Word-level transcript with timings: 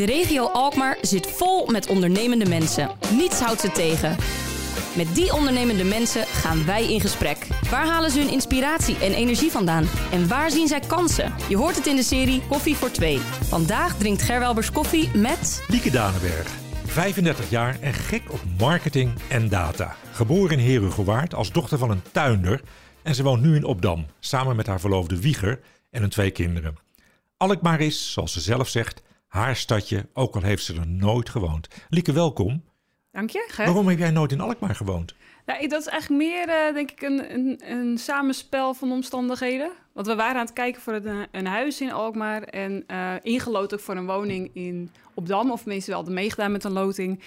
De 0.00 0.06
regio 0.06 0.46
Alkmaar 0.46 0.98
zit 1.00 1.26
vol 1.26 1.66
met 1.66 1.86
ondernemende 1.86 2.48
mensen. 2.48 2.90
Niets 3.16 3.40
houdt 3.40 3.60
ze 3.60 3.72
tegen. 3.72 4.16
Met 4.96 5.14
die 5.14 5.32
ondernemende 5.32 5.84
mensen 5.84 6.26
gaan 6.26 6.66
wij 6.66 6.92
in 6.92 7.00
gesprek. 7.00 7.46
Waar 7.70 7.86
halen 7.86 8.10
ze 8.10 8.18
hun 8.18 8.32
inspiratie 8.32 8.96
en 8.98 9.12
energie 9.12 9.50
vandaan? 9.50 9.88
En 10.12 10.28
waar 10.28 10.50
zien 10.50 10.68
zij 10.68 10.80
kansen? 10.80 11.34
Je 11.48 11.56
hoort 11.56 11.76
het 11.76 11.86
in 11.86 11.96
de 11.96 12.02
serie 12.02 12.42
Koffie 12.48 12.76
voor 12.76 12.90
Twee. 12.90 13.18
Vandaag 13.48 13.96
drinkt 13.96 14.22
Gerwelbers 14.22 14.72
koffie 14.72 15.16
met... 15.16 15.64
Lieke 15.68 15.90
Danenberg, 15.90 16.48
35 16.84 17.50
jaar 17.50 17.80
en 17.80 17.92
gek 17.92 18.32
op 18.32 18.40
marketing 18.58 19.12
en 19.28 19.48
data. 19.48 19.96
Geboren 20.12 20.58
in 20.58 20.70
Herugewaard 20.70 21.34
als 21.34 21.52
dochter 21.52 21.78
van 21.78 21.90
een 21.90 22.02
tuinder 22.12 22.60
en 23.02 23.14
ze 23.14 23.22
woont 23.22 23.42
nu 23.42 23.56
in 23.56 23.64
Opdam, 23.64 24.06
samen 24.20 24.56
met 24.56 24.66
haar 24.66 24.80
verloofde 24.80 25.20
Wieger 25.20 25.60
en 25.90 26.00
hun 26.00 26.10
twee 26.10 26.30
kinderen. 26.30 26.76
Alkmaar 27.36 27.80
is, 27.80 28.12
zoals 28.12 28.32
ze 28.32 28.40
zelf 28.40 28.68
zegt, 28.68 29.02
haar 29.30 29.56
stadje, 29.56 30.06
ook 30.12 30.34
al 30.34 30.42
heeft 30.42 30.64
ze 30.64 30.74
er 30.74 30.86
nooit 30.86 31.28
gewoond. 31.28 31.68
Lieke, 31.88 32.12
welkom. 32.12 32.62
Dank 33.12 33.30
je. 33.30 33.48
Waarom 33.56 33.88
heb 33.88 33.98
jij 33.98 34.10
nooit 34.10 34.32
in 34.32 34.40
Alkmaar 34.40 34.74
gewoond? 34.74 35.14
Ja, 35.46 35.58
ik- 35.58 35.70
dat 35.70 35.80
is 35.80 35.86
eigenlijk 35.86 36.22
meer, 36.22 36.48
eh, 36.48 36.74
denk 36.74 36.90
ik, 36.90 37.02
een, 37.02 37.34
een, 37.34 37.60
een 37.64 37.98
samenspel 37.98 38.74
van 38.74 38.92
omstandigheden. 38.92 39.70
Want 39.92 40.06
we 40.06 40.14
waren 40.14 40.34
aan 40.34 40.44
het 40.44 40.52
kijken 40.52 40.82
voor 40.82 40.92
een, 40.92 41.26
een 41.32 41.46
huis 41.46 41.80
in 41.80 41.92
Alkmaar 41.92 42.42
en 42.42 42.84
eh 42.86 43.14
ingelood 43.22 43.74
ook 43.74 43.80
voor 43.80 43.96
een 43.96 44.06
woning 44.06 44.50
in 44.54 44.90
Opdam. 45.14 45.50
Of 45.50 45.66
meestal 45.66 45.94
hadden 45.94 46.14
meegedaan 46.14 46.52
met 46.52 46.64
een 46.64 46.72
loting. 46.72 47.20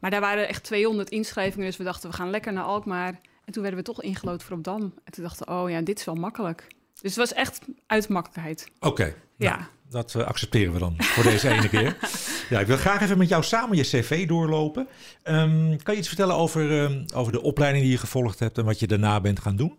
Maar 0.00 0.10
daar 0.10 0.20
waren 0.20 0.48
echt 0.48 0.64
200 0.64 1.10
inschrijvingen, 1.10 1.66
dus 1.66 1.76
we 1.76 1.84
dachten 1.84 2.10
we 2.10 2.16
gaan 2.16 2.30
lekker 2.30 2.52
naar 2.52 2.64
Alkmaar. 2.64 3.20
En 3.44 3.52
toen 3.52 3.62
werden 3.62 3.80
we 3.80 3.86
toch 3.86 4.02
ingelood 4.02 4.42
voor 4.42 4.56
Opdam. 4.56 4.80
En 5.04 5.12
toen 5.12 5.24
dachten 5.24 5.46
we, 5.46 5.52
oh 5.52 5.70
ja, 5.70 5.80
dit 5.80 5.98
is 5.98 6.04
wel 6.04 6.14
makkelijk. 6.14 6.66
Dus 7.02 7.16
het 7.16 7.28
was 7.28 7.32
echt 7.32 7.60
uit 7.86 8.08
makkelijkheid. 8.08 8.68
Oké, 8.80 9.14
Ja. 9.36 9.56
nou, 9.56 9.62
dat 9.90 10.14
eh, 10.14 10.26
accepteren 10.26 10.72
we 10.72 10.78
dan 10.78 10.94
voor 10.98 11.22
deze 11.24 11.48
ene 11.48 11.68
keer. 11.68 11.96
Ja, 12.50 12.60
ik 12.60 12.66
wil 12.66 12.76
graag 12.76 13.00
even 13.02 13.18
met 13.18 13.28
jou 13.28 13.42
samen 13.42 13.76
je 13.76 13.82
cv 13.82 14.26
doorlopen. 14.28 14.88
Ehm, 15.22 15.76
kan 15.82 15.94
je 15.94 15.98
iets 16.00 16.08
vertellen 16.08 16.34
over, 16.34 16.82
ehm, 16.82 17.04
over 17.14 17.32
de 17.32 17.42
opleiding 17.42 17.82
die 17.84 17.92
je 17.92 17.98
gevolgd 17.98 18.38
hebt 18.38 18.58
en 18.58 18.64
wat 18.64 18.80
je 18.80 18.86
daarna 18.86 19.20
bent 19.20 19.40
gaan 19.40 19.56
doen? 19.56 19.78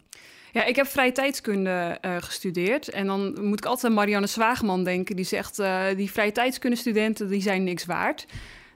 Ja, 0.52 0.66
ik 0.66 0.75
heb 0.75 0.88
vrije 0.88 1.11
tijdskunde 1.11 1.97
eh, 2.02 2.16
gestudeerd. 2.19 2.89
En 2.89 3.05
dan 3.05 3.38
moet 3.45 3.58
ik 3.59 3.66
altijd 3.66 3.85
aan 3.85 3.94
Marianne 3.97 4.28
Zwageman 4.28 4.83
denken. 4.83 5.16
Die 5.16 5.25
zegt, 5.25 5.59
eh, 5.59 5.83
die 5.95 6.11
vrije 6.11 6.31
tijdskundestudenten, 6.31 7.28
die 7.28 7.41
zijn 7.41 7.63
niks 7.63 7.85
waard. 7.85 8.25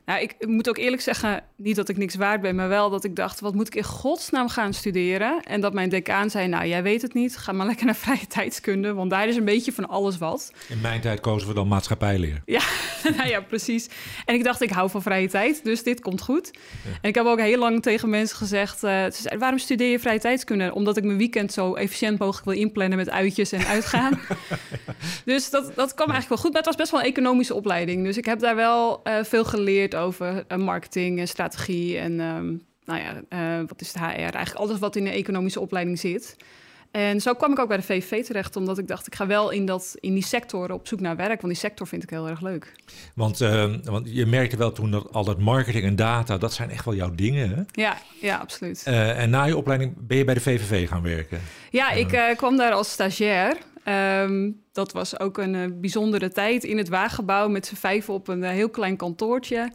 Nou, 0.05 0.21
ik 0.21 0.35
moet 0.47 0.69
ook 0.69 0.77
eerlijk 0.77 1.01
zeggen, 1.01 1.43
niet 1.55 1.75
dat 1.75 1.89
ik 1.89 1.97
niks 1.97 2.15
waard 2.15 2.41
ben... 2.41 2.55
maar 2.55 2.69
wel 2.69 2.89
dat 2.89 3.03
ik 3.03 3.15
dacht, 3.15 3.39
wat 3.39 3.53
moet 3.53 3.67
ik 3.67 3.75
in 3.75 3.83
godsnaam 3.83 4.49
gaan 4.49 4.73
studeren? 4.73 5.43
En 5.43 5.61
dat 5.61 5.73
mijn 5.73 5.89
decaan 5.89 6.29
zei, 6.29 6.47
nou, 6.47 6.67
jij 6.67 6.83
weet 6.83 7.01
het 7.01 7.13
niet. 7.13 7.37
Ga 7.37 7.51
maar 7.51 7.65
lekker 7.65 7.85
naar 7.85 7.95
vrije 7.95 8.27
tijdskunde, 8.27 8.93
want 8.93 9.09
daar 9.09 9.27
is 9.27 9.35
een 9.35 9.45
beetje 9.45 9.71
van 9.71 9.87
alles 9.87 10.17
wat. 10.17 10.51
In 10.69 10.81
mijn 10.81 11.01
tijd 11.01 11.19
kozen 11.19 11.47
we 11.47 11.53
dan 11.53 11.67
maatschappijleer. 11.67 12.41
Ja, 12.45 12.61
nou 13.17 13.29
ja, 13.29 13.41
precies. 13.41 13.89
En 14.25 14.35
ik 14.35 14.43
dacht, 14.43 14.61
ik 14.61 14.69
hou 14.69 14.89
van 14.89 15.01
vrije 15.01 15.27
tijd, 15.27 15.63
dus 15.63 15.83
dit 15.83 16.01
komt 16.01 16.21
goed. 16.21 16.51
En 17.01 17.09
ik 17.09 17.15
heb 17.15 17.25
ook 17.25 17.39
heel 17.39 17.59
lang 17.59 17.81
tegen 17.81 18.09
mensen 18.09 18.37
gezegd... 18.37 18.79
ze 18.79 19.09
zeiden, 19.09 19.39
waarom 19.39 19.59
studeer 19.59 19.91
je 19.91 19.99
vrije 19.99 20.19
tijdskunde? 20.19 20.73
Omdat 20.73 20.97
ik 20.97 21.03
mijn 21.03 21.17
weekend 21.17 21.53
zo 21.53 21.73
efficiënt 21.73 22.19
mogelijk 22.19 22.45
wil 22.45 22.55
inplannen... 22.55 22.97
met 22.97 23.09
uitjes 23.09 23.51
en 23.51 23.65
uitgaan. 23.65 24.19
dus 25.25 25.49
dat, 25.49 25.75
dat 25.75 25.93
kwam 25.93 26.09
eigenlijk 26.09 26.29
wel 26.29 26.37
goed. 26.37 26.49
Maar 26.49 26.61
het 26.61 26.65
was 26.65 26.75
best 26.75 26.91
wel 26.91 26.99
een 26.99 27.05
economische 27.05 27.53
opleiding. 27.53 28.03
Dus 28.03 28.17
ik 28.17 28.25
heb 28.25 28.39
daar 28.39 28.55
wel 28.55 29.03
eh, 29.03 29.23
veel 29.23 29.45
geleerd 29.45 29.94
over 29.95 30.43
eh, 30.47 30.57
marketing 30.57 31.19
en 31.19 31.27
strategie... 31.27 31.97
en 31.97 32.19
ehm, 32.19 32.45
nou 32.85 32.99
ja, 33.01 33.21
eh, 33.29 33.67
wat 33.67 33.81
is 33.81 33.87
het 33.87 33.97
HR? 33.97 34.05
Eigenlijk 34.05 34.55
alles 34.55 34.79
wat 34.79 34.95
in 34.95 35.05
een 35.05 35.13
economische 35.13 35.59
opleiding 35.59 35.99
zit... 35.99 36.35
En 36.95 37.21
zo 37.21 37.33
kwam 37.33 37.51
ik 37.51 37.59
ook 37.59 37.67
bij 37.67 37.77
de 37.77 37.83
VVV 37.83 38.25
terecht, 38.25 38.55
omdat 38.55 38.77
ik 38.77 38.87
dacht, 38.87 39.07
ik 39.07 39.15
ga 39.15 39.27
wel 39.27 39.49
in, 39.49 39.65
dat, 39.65 39.95
in 39.99 40.13
die 40.13 40.23
sector 40.23 40.71
op 40.71 40.87
zoek 40.87 40.99
naar 40.99 41.15
werk, 41.15 41.41
want 41.41 41.53
die 41.53 41.61
sector 41.61 41.87
vind 41.87 42.03
ik 42.03 42.09
heel 42.09 42.27
erg 42.27 42.41
leuk. 42.41 42.71
Want, 43.15 43.41
ehm, 43.41 43.79
want 43.83 44.09
je 44.11 44.25
merkte 44.25 44.57
wel 44.57 44.71
toen 44.71 44.91
dat 44.91 45.11
al 45.11 45.23
dat 45.23 45.39
marketing 45.39 45.83
en 45.83 45.95
data, 45.95 46.37
dat 46.37 46.53
zijn 46.53 46.69
echt 46.69 46.85
wel 46.85 46.95
jouw 46.95 47.15
dingen. 47.15 47.49
Hè? 47.49 47.81
Ja, 47.81 47.97
ja, 48.21 48.37
absoluut. 48.37 48.83
Eh, 48.85 49.21
en 49.21 49.29
na 49.29 49.43
je 49.43 49.57
opleiding 49.57 49.93
ben 49.97 50.17
je 50.17 50.23
bij 50.23 50.33
de 50.33 50.41
VVV 50.41 50.87
gaan 50.87 51.01
werken. 51.01 51.41
ja, 51.69 51.91
ik 51.91 52.33
kwam 52.37 52.57
daar 52.57 52.71
als 52.71 52.91
stagiair. 52.91 53.57
Ehm, 53.85 54.51
dat 54.71 54.91
was 54.91 55.19
ook 55.19 55.37
een 55.37 55.55
eh, 55.55 55.61
bijzondere 55.73 56.29
tijd 56.29 56.63
in 56.63 56.77
het 56.77 56.89
waaggebouw 56.89 57.49
met 57.49 57.65
z'n 57.65 57.75
vijf 57.75 58.09
op 58.09 58.27
een 58.27 58.43
eh, 58.43 58.49
heel 58.49 58.69
klein 58.69 58.95
kantoortje. 58.95 59.71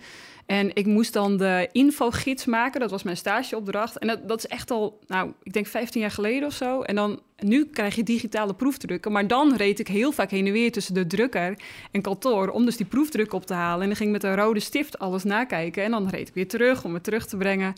En 0.46 0.74
ik 0.74 0.86
moest 0.86 1.12
dan 1.12 1.36
de 1.36 1.68
infogids 1.72 2.44
maken. 2.44 2.80
Dat 2.80 2.90
was 2.90 3.02
mijn 3.02 3.16
stageopdracht. 3.16 3.98
En 3.98 4.06
dat, 4.06 4.28
dat 4.28 4.38
is 4.38 4.46
echt 4.46 4.70
al, 4.70 4.98
nou, 5.06 5.32
ik 5.42 5.52
denk 5.52 5.66
15 5.66 6.00
jaar 6.00 6.10
geleden 6.10 6.48
of 6.48 6.54
zo. 6.54 6.82
En 6.82 6.94
dan, 6.94 7.20
nu 7.38 7.64
krijg 7.64 7.94
je 7.94 8.02
digitale 8.02 8.54
proefdrukken. 8.54 9.12
Maar 9.12 9.26
dan 9.26 9.56
reed 9.56 9.78
ik 9.78 9.88
heel 9.88 10.12
vaak 10.12 10.30
heen 10.30 10.46
en 10.46 10.52
weer 10.52 10.72
tussen 10.72 10.94
de 10.94 11.06
drukker 11.06 11.58
en 11.90 12.02
kantoor... 12.02 12.48
om 12.48 12.64
dus 12.64 12.76
die 12.76 12.86
proefdruk 12.86 13.32
op 13.32 13.46
te 13.46 13.54
halen. 13.54 13.80
En 13.80 13.86
dan 13.86 13.96
ging 13.96 14.14
ik 14.14 14.22
met 14.22 14.30
een 14.30 14.36
rode 14.36 14.60
stift 14.60 14.98
alles 14.98 15.24
nakijken. 15.24 15.84
En 15.84 15.90
dan 15.90 16.08
reed 16.08 16.28
ik 16.28 16.34
weer 16.34 16.48
terug 16.48 16.84
om 16.84 16.94
het 16.94 17.04
terug 17.04 17.26
te 17.26 17.36
brengen. 17.36 17.74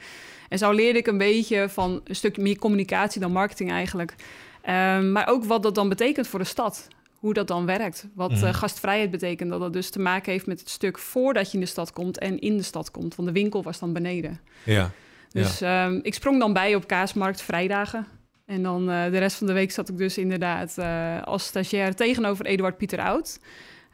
En 0.49 0.59
zo 0.59 0.71
leerde 0.71 0.99
ik 0.99 1.07
een 1.07 1.19
beetje 1.19 1.69
van 1.69 2.01
een 2.05 2.17
stukje 2.17 2.43
meer 2.43 2.59
communicatie 2.59 3.21
dan 3.21 3.33
marketing 3.33 3.71
eigenlijk. 3.71 4.15
Ehm, 4.63 5.13
maar 5.13 5.29
ook 5.29 5.45
wat 5.45 5.63
dat 5.63 5.75
dan 5.75 5.89
betekent 5.89 6.27
voor 6.29 6.39
de 6.39 6.45
stad. 6.45 6.89
Hoe 7.13 7.35
dat 7.35 7.49
dan 7.49 7.67
werkt. 7.67 8.07
Wat 8.15 8.31
Mhm. 8.31 8.45
eh, 8.45 8.55
gastvrijheid 8.55 9.11
betekent. 9.11 9.51
Dat 9.51 9.61
dat 9.61 9.73
dus 9.73 9.91
te 9.91 9.99
maken 9.99 10.33
heeft 10.33 10.47
met 10.47 10.61
het 10.61 10.69
stuk 10.69 10.99
voordat 10.99 11.47
je 11.51 11.55
in 11.55 11.61
de 11.65 11.67
stad 11.71 11.93
komt 11.93 12.19
en 12.19 12.39
in 12.39 12.57
de 12.57 12.63
stad 12.63 12.91
komt. 12.91 13.15
Want 13.15 13.29
de 13.29 13.35
winkel 13.35 13.63
was 13.63 13.79
dan 13.79 13.93
beneden. 13.93 14.41
Ja. 14.65 14.91
Dus 15.31 15.61
ehm, 15.61 15.99
ik 16.03 16.15
sprong 16.15 16.39
dan 16.39 16.53
bij 16.53 16.75
op 16.75 16.87
Kaasmarkt 16.87 17.43
vrijdagen. 17.43 18.07
En 18.47 18.63
dan 18.63 18.91
eh, 18.91 19.11
de 19.11 19.19
rest 19.19 19.37
van 19.37 19.47
de 19.47 19.53
week 19.53 19.71
zat 19.71 19.89
ik 19.89 19.97
dus 19.97 20.19
inderdaad 20.19 20.79
eh, 20.79 21.23
als 21.23 21.45
stagiair 21.47 21.95
tegenover 21.95 22.47
Eduard 22.47 22.77
Pieter 22.77 22.99
Oud. 23.01 23.39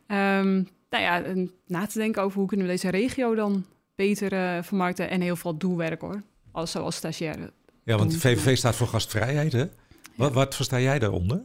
Ehm, 0.06 0.54
nou 0.90 1.02
ja, 1.02 1.22
en 1.22 1.50
na 1.66 1.86
te 1.86 1.98
denken 1.98 2.22
over 2.22 2.38
hoe 2.38 2.48
kunnen 2.48 2.66
we 2.66 2.72
deze 2.72 2.88
regio 2.90 3.34
dan 3.34 3.64
beter 3.94 4.32
eh, 4.32 4.62
vermarkten. 4.62 5.10
En 5.10 5.20
heel 5.20 5.36
veel 5.36 5.56
doelwerk 5.56 6.00
hoor. 6.00 6.22
Als, 6.52 6.70
zoals 6.70 6.96
stagiair. 6.96 7.50
ja, 7.84 7.96
want 7.96 8.10
de 8.10 8.18
VVV 8.20 8.56
staat 8.56 8.76
voor 8.76 8.86
gastvrijheid. 8.86 9.52
Hè? 9.52 9.64
Wat, 10.18 10.32
wat 10.32 10.54
versta 10.54 10.80
jij 10.80 10.98
daaronder? 10.98 11.42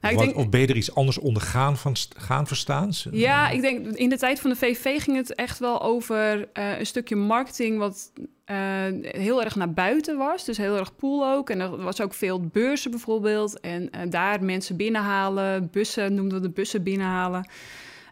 Nou, 0.00 0.14
of, 0.14 0.20
ik 0.20 0.26
denk, 0.26 0.38
of 0.38 0.48
ben 0.48 0.60
je 0.60 0.66
er 0.66 0.76
iets 0.76 0.94
anders 0.94 1.18
onder 1.18 1.42
gaan, 1.42 1.76
van, 1.76 1.96
gaan 2.16 2.46
verstaan? 2.46 2.90
Ja, 3.10 3.48
ik 3.48 3.60
denk 3.60 3.86
in 3.86 4.08
de 4.08 4.18
tijd 4.18 4.40
van 4.40 4.50
de 4.50 4.56
VV 4.56 5.02
ging 5.02 5.16
het 5.16 5.34
echt 5.34 5.58
wel 5.58 5.82
over 5.82 6.48
eh, 6.52 6.78
een 6.78 6.86
stukje 6.86 7.16
marketing 7.16 7.78
wat 7.78 8.12
eh, 8.44 8.56
heel 9.00 9.44
erg 9.44 9.56
naar 9.56 9.72
buiten 9.72 10.16
was. 10.18 10.44
Dus 10.44 10.56
heel 10.56 10.76
erg 10.76 10.96
pool 10.96 11.26
ook. 11.26 11.50
En 11.50 11.60
er 11.60 11.76
was 11.76 12.00
ook 12.00 12.14
veel 12.14 12.40
beurzen 12.40 12.90
bijvoorbeeld. 12.90 13.60
En 13.60 13.90
eh, 13.90 14.00
daar 14.10 14.44
mensen 14.44 14.76
binnenhalen, 14.76 15.68
bussen 15.72 16.14
noemden 16.14 16.40
we 16.40 16.46
de 16.46 16.52
bussen 16.52 16.82
binnenhalen. 16.82 17.48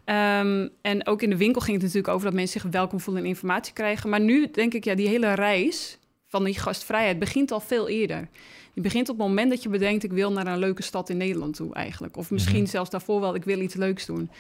Ehm, 0.05 0.69
en 0.83 1.07
ook 1.07 1.23
in 1.23 1.31
de 1.31 1.37
winkel 1.37 1.61
ging 1.61 1.77
het 1.77 1.87
natuurlijk 1.87 2.15
over 2.15 2.27
dat 2.27 2.35
mensen 2.35 2.61
zich 2.61 2.71
welkom 2.71 3.01
voelen 3.01 3.23
en 3.23 3.29
informatie 3.29 3.73
krijgen. 3.73 4.11
Maar 4.11 4.21
nu 4.21 4.51
denk 4.51 4.75
ik, 4.75 4.85
ja, 4.85 4.95
die 4.95 5.09
hele 5.09 5.35
reis 5.35 5.99
van 6.27 6.45
die 6.45 6.59
gastvrijheid 6.59 7.19
begint 7.19 7.51
al 7.51 7.61
veel 7.61 7.89
eerder. 7.89 8.29
Die 8.77 8.85
begint 8.85 9.09
op 9.09 9.19
het 9.19 9.27
moment 9.27 9.51
dat 9.51 9.63
je 9.63 9.69
bedenkt, 9.69 10.05
ik 10.05 10.13
wil 10.13 10.33
naar 10.33 10.47
een 10.47 10.59
leuke 10.59 10.83
stad 10.83 11.09
in 11.09 11.17
Nederland 11.17 11.57
toe 11.57 11.75
eigenlijk. 11.75 12.17
Of 12.17 12.31
misschien 12.31 12.61
Mhm. 12.63 12.71
zelfs 12.71 12.91
daarvoor 12.91 13.21
wel, 13.21 13.35
ik 13.35 13.45
wil 13.45 13.61
iets 13.61 13.75
leuks 13.75 14.07
doen. 14.07 14.31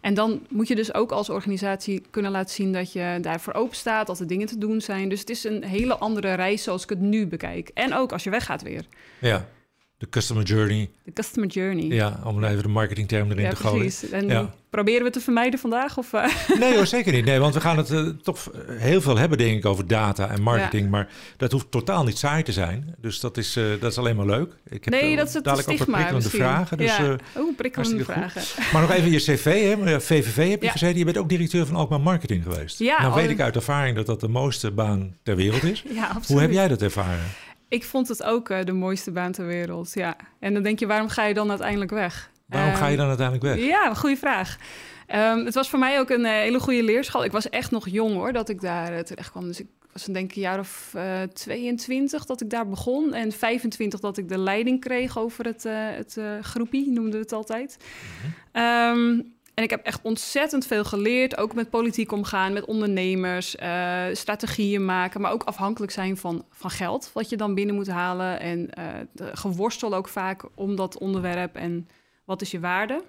En 0.00 0.14
dan 0.14 0.46
moet 0.48 0.68
je 0.68 0.74
dus 0.74 0.94
ook 0.94 1.12
als 1.12 1.28
organisatie 1.30 2.02
kunnen 2.10 2.30
laten 2.30 2.54
zien 2.54 2.72
dat 2.72 2.92
je 2.92 3.18
daarvoor 3.20 3.52
open 3.52 3.76
staat, 3.76 4.06
dat 4.06 4.20
er 4.20 4.26
dingen 4.26 4.46
te 4.46 4.58
doen 4.58 4.80
zijn. 4.80 5.08
Dus 5.08 5.20
het 5.20 5.30
is 5.30 5.44
een 5.44 5.64
hele 5.64 5.96
andere 5.96 6.34
reis 6.34 6.62
zoals 6.62 6.82
ik 6.82 6.88
het 6.88 7.00
nu 7.00 7.26
bekijk. 7.26 7.70
En 7.74 7.94
ook 7.94 8.12
als 8.12 8.24
je 8.24 8.30
weggaat 8.30 8.62
weer. 8.62 8.84
Ja, 9.18 9.48
de 10.02 10.08
customer 10.08 10.44
journey. 10.44 10.90
De 11.04 11.12
customer 11.12 11.48
journey. 11.48 11.84
Ja, 11.86 12.20
om 12.24 12.44
even 12.44 12.62
de 12.62 12.68
marketingterm 12.68 13.30
erin 13.30 13.42
Ja, 13.44 13.50
te 13.50 13.56
gooien. 13.56 13.78
precies. 13.78 14.10
En 14.10 14.28
Ja. 14.28 14.50
proberen 14.70 15.02
we 15.04 15.10
te 15.10 15.20
vermijden 15.20 15.58
vandaag? 15.60 15.98
Of, 15.98 16.12
eh? 16.12 16.24
Nee 16.60 16.74
hoor, 16.74 16.86
zeker 16.86 17.12
niet. 17.12 17.24
Nee, 17.24 17.38
want 17.38 17.54
we 17.54 17.60
gaan 17.60 17.76
het 17.76 17.90
eh, 17.90 18.06
toch 18.22 18.50
heel 18.68 19.00
veel 19.00 19.16
hebben, 19.18 19.38
denk 19.38 19.56
ik, 19.56 19.66
over 19.66 19.86
data 19.86 20.28
en 20.30 20.42
marketing. 20.42 20.90
Maar 20.90 21.08
dat 21.36 21.52
hoeft 21.52 21.70
totaal 21.70 22.04
niet 22.04 22.18
saai 22.18 22.42
te 22.42 22.52
zijn. 22.52 22.94
Dus 22.98 23.20
dat 23.20 23.36
is, 23.36 23.56
eh, 23.56 23.64
dat 23.80 23.90
is 23.90 23.98
alleen 23.98 24.16
maar 24.16 24.26
leuk. 24.26 24.52
Ik 24.68 24.84
heb 24.84 24.94
nee, 24.94 25.10
eh, 25.10 25.16
dat 25.16 25.28
is 25.28 25.34
het 25.34 25.44
dadelijk 25.44 25.70
ook 25.70 25.78
wat 25.78 25.86
stigma 25.88 26.04
prikkelende 26.04 26.28
misschien. 26.38 26.52
vragen. 26.54 26.76
Dus, 26.78 26.96
ja. 26.96 27.18
eh, 27.34 27.42
Oeh, 27.42 27.56
prikkelende 27.56 28.04
hartstikke 28.04 28.30
goed. 28.30 28.42
vragen. 28.42 28.72
maar 28.72 28.82
nog 28.82 28.90
even 28.92 29.10
je 29.10 29.18
cv, 29.18 29.44
hè? 29.44 29.92
Eh, 29.94 30.00
VVV 30.00 30.50
heb 30.50 30.62
je 30.62 30.68
gezeten. 30.68 30.98
Je 30.98 31.04
bent 31.04 31.18
ook 31.18 31.28
directeur 31.28 31.66
van 31.66 31.76
Alkmaar 31.76 32.00
Marketing 32.00 32.42
geweest. 32.42 32.78
Ja, 32.78 33.00
nou 33.02 33.14
weet 33.14 33.30
ik 33.30 33.40
uit 33.40 33.56
ervaring 33.56 33.96
dat 33.96 34.06
dat 34.06 34.20
de 34.20 34.28
mooiste 34.28 34.70
baan 34.70 35.16
ter 35.22 35.36
wereld 35.36 35.62
is. 35.62 35.84
Ja, 35.94 36.04
absoluut. 36.06 36.26
Hoe 36.28 36.40
heb 36.40 36.52
jij 36.52 36.68
dat 36.68 36.82
ervaren? 36.82 37.20
Ik 37.72 37.84
vond 37.84 38.08
het 38.08 38.22
ook 38.22 38.48
eh, 38.48 38.64
de 38.64 38.72
mooiste 38.72 39.10
baan 39.10 39.32
ter 39.32 39.46
wereld, 39.46 39.92
ja. 39.94 40.16
En 40.38 40.54
dan 40.54 40.62
denk 40.62 40.78
je, 40.78 40.86
waarom 40.86 41.08
ga 41.08 41.24
je 41.24 41.34
dan 41.34 41.48
uiteindelijk 41.48 41.90
weg? 41.90 42.30
Waarom 42.46 42.74
ga 42.74 42.84
je 42.84 42.90
Ehm, 42.90 42.96
dan 42.96 43.08
uiteindelijk 43.08 43.46
weg? 43.46 43.66
Ja, 43.66 43.94
goede 43.94 44.16
vraag. 44.16 44.56
Ehm, 45.06 45.44
het 45.44 45.54
was 45.54 45.70
voor 45.70 45.78
mij 45.78 46.00
ook 46.00 46.10
een 46.10 46.24
eh, 46.24 46.32
hele 46.32 46.60
goede 46.60 46.82
leerschool. 46.82 47.24
Ik 47.24 47.32
was 47.32 47.48
echt 47.48 47.70
nog 47.70 47.88
jong 47.88 48.14
hoor, 48.14 48.32
dat 48.32 48.48
ik 48.48 48.60
daar 48.60 48.92
eh, 48.92 49.02
terecht 49.02 49.30
kwam. 49.30 49.46
Dus 49.46 49.60
ik 49.60 49.66
was 49.92 50.06
een 50.06 50.12
denk 50.12 50.30
ik 50.30 50.36
een 50.36 50.42
jaar 50.42 50.58
of 50.58 50.90
eh 50.94 51.22
22 51.22 52.24
dat 52.24 52.40
ik 52.40 52.50
daar 52.50 52.68
begon. 52.68 53.14
En 53.14 53.32
25 53.32 54.00
dat 54.00 54.16
ik 54.18 54.28
de 54.28 54.38
leiding 54.38 54.80
kreeg 54.80 55.18
over 55.18 55.44
het, 55.44 55.62
het 55.68 56.18
groepie, 56.40 56.90
noemden 56.90 57.12
we 57.12 57.18
het 57.18 57.32
altijd. 57.32 57.76
Ehm, 58.52 59.20
en 59.62 59.68
ik 59.68 59.76
heb 59.76 59.86
echt 59.86 60.00
ontzettend 60.02 60.66
veel 60.66 60.84
geleerd. 60.84 61.36
Ook 61.36 61.54
met 61.54 61.70
politiek 61.70 62.12
omgaan, 62.12 62.52
met 62.52 62.64
ondernemers, 62.64 63.56
eh, 63.56 64.04
strategieën 64.12 64.84
maken. 64.84 65.20
Maar 65.20 65.32
ook 65.32 65.42
afhankelijk 65.42 65.92
zijn 65.92 66.16
van, 66.16 66.44
van 66.50 66.70
geld, 66.70 67.10
wat 67.12 67.28
je 67.28 67.36
dan 67.36 67.54
binnen 67.54 67.74
moet 67.74 67.88
halen. 67.88 68.40
En 68.40 68.70
de 69.12 69.36
geworstel 69.36 69.94
ook 69.94 70.08
vaak 70.08 70.44
om 70.54 70.76
dat 70.76 70.98
onderwerp 70.98 71.56
en 71.56 71.88
wat 72.24 72.42
is 72.42 72.50
je 72.50 72.60
waarde. 72.60 73.02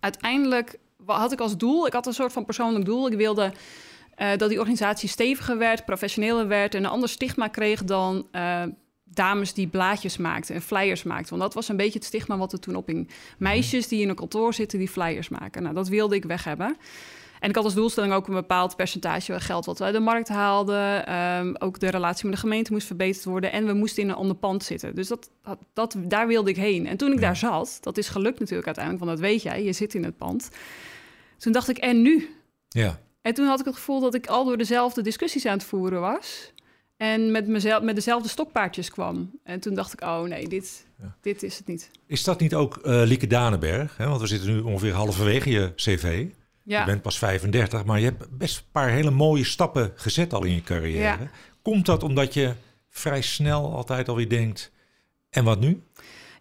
Uiteindelijk 0.00 0.78
had 1.06 1.32
ik 1.32 1.40
als 1.40 1.56
doel, 1.56 1.86
ik 1.86 1.92
had 1.92 2.06
een 2.06 2.14
soort 2.14 2.32
van 2.32 2.44
persoonlijk 2.44 2.84
doel. 2.84 3.06
Ik 3.06 3.16
wilde 3.16 3.52
eh, 4.14 4.36
dat 4.36 4.48
die 4.48 4.58
organisatie 4.58 5.08
steviger 5.08 5.58
werd, 5.58 5.84
professioneler 5.84 6.48
werd 6.48 6.74
en 6.74 6.84
een 6.84 6.90
ander 6.90 7.08
stigma 7.08 7.48
kreeg 7.48 7.84
dan 7.84 8.26
uh, 8.32 8.62
dames 9.14 9.52
die 9.52 9.66
blaadjes 9.66 10.16
maakten 10.16 10.54
en 10.54 10.62
flyers 10.62 11.02
maakten. 11.02 11.28
Want 11.30 11.42
dat 11.42 11.54
was 11.54 11.68
een 11.68 11.76
beetje 11.76 11.98
het 11.98 12.04
stigma 12.04 12.36
wat 12.36 12.52
er 12.52 12.60
toen 12.60 12.76
opging. 12.76 13.08
Meisjes 13.38 13.88
die 13.88 14.02
in 14.02 14.08
een 14.08 14.14
kantoor 14.14 14.54
zitten 14.54 14.78
die 14.78 14.88
flyers 14.88 15.28
maken. 15.28 15.62
Nou, 15.62 15.74
dat 15.74 15.88
wilde 15.88 16.14
ik 16.14 16.24
weg 16.24 16.44
hebben. 16.44 16.76
En 17.40 17.50
ik 17.50 17.56
had 17.56 17.64
als 17.64 17.74
doelstelling 17.74 18.12
ook 18.12 18.26
een 18.28 18.34
bepaald 18.34 18.76
percentage 18.76 19.40
geld 19.40 19.64
wat 19.64 19.78
we 19.78 19.84
uit 19.84 19.94
de 19.94 20.00
markt 20.00 20.28
haalden. 20.28 21.14
Um, 21.14 21.56
ook 21.58 21.80
de 21.80 21.88
relatie 21.88 22.24
met 22.24 22.34
de 22.34 22.40
gemeente 22.40 22.72
moest 22.72 22.86
verbeterd 22.86 23.24
worden. 23.24 23.52
En 23.52 23.66
we 23.66 23.72
moesten 23.72 24.02
in 24.02 24.08
een 24.08 24.14
ander 24.14 24.36
pand 24.36 24.64
zitten. 24.64 24.94
Dus 24.94 25.08
dat, 25.08 25.30
dat, 25.72 25.96
daar 25.98 26.26
wilde 26.26 26.50
ik 26.50 26.56
heen. 26.56 26.86
En 26.86 26.96
toen 26.96 27.12
ik 27.12 27.20
daar 27.20 27.36
zat, 27.36 27.78
dat 27.80 27.98
is 27.98 28.08
gelukt 28.08 28.38
natuurlijk 28.38 28.66
uiteindelijk, 28.66 29.04
want 29.04 29.18
dat 29.18 29.28
weet 29.28 29.42
jij, 29.42 29.64
je 29.64 29.72
zit 29.72 29.94
in 29.94 30.04
het 30.04 30.16
pand. 30.16 30.48
Toen 31.38 31.52
dacht 31.52 31.68
ik, 31.68 31.78
en 31.78 32.02
nu? 32.02 32.36
Ja. 32.68 33.00
En 33.22 33.34
toen 33.34 33.46
had 33.46 33.60
ik 33.60 33.64
het 33.64 33.74
gevoel 33.74 34.00
dat 34.00 34.14
ik 34.14 34.26
al 34.26 34.44
door 34.44 34.56
dezelfde 34.56 35.02
discussies 35.02 35.46
aan 35.46 35.58
het 35.58 35.66
voeren 35.66 36.00
was. 36.00 36.52
En 36.96 37.30
met, 37.30 37.46
mezelf, 37.46 37.82
met 37.82 37.94
dezelfde 37.94 38.28
stokpaardjes 38.28 38.90
kwam. 38.90 39.30
En 39.42 39.60
toen 39.60 39.74
dacht 39.74 39.92
ik, 39.92 40.00
oh 40.02 40.22
nee, 40.22 40.48
dit, 40.48 40.86
dit 41.20 41.42
is 41.42 41.58
het 41.58 41.66
niet. 41.66 41.90
Is 42.06 42.24
dat 42.24 42.40
niet 42.40 42.54
ook 42.54 42.76
uh, 42.76 43.02
Lieke 43.04 43.26
Danenberg? 43.26 43.96
Hè? 43.96 44.08
Want 44.08 44.20
we 44.20 44.26
zitten 44.26 44.54
nu 44.54 44.60
ongeveer 44.60 44.92
halverwege 44.92 45.50
je 45.50 45.72
cv. 45.74 46.26
Ja. 46.62 46.80
Je 46.80 46.86
bent 46.86 47.02
pas 47.02 47.18
35, 47.18 47.84
maar 47.84 47.98
je 47.98 48.04
hebt 48.04 48.38
best 48.38 48.56
een 48.56 48.64
paar 48.72 48.88
hele 48.88 49.10
mooie 49.10 49.44
stappen 49.44 49.92
gezet 49.94 50.32
al 50.32 50.44
in 50.44 50.54
je 50.54 50.62
carrière. 50.62 50.98
Ja. 50.98 51.30
Komt 51.62 51.86
dat 51.86 52.02
omdat 52.02 52.34
je 52.34 52.52
vrij 52.88 53.22
snel 53.22 53.74
altijd 53.74 54.08
alweer 54.08 54.28
denkt, 54.28 54.72
en 55.30 55.44
wat 55.44 55.60
nu? 55.60 55.82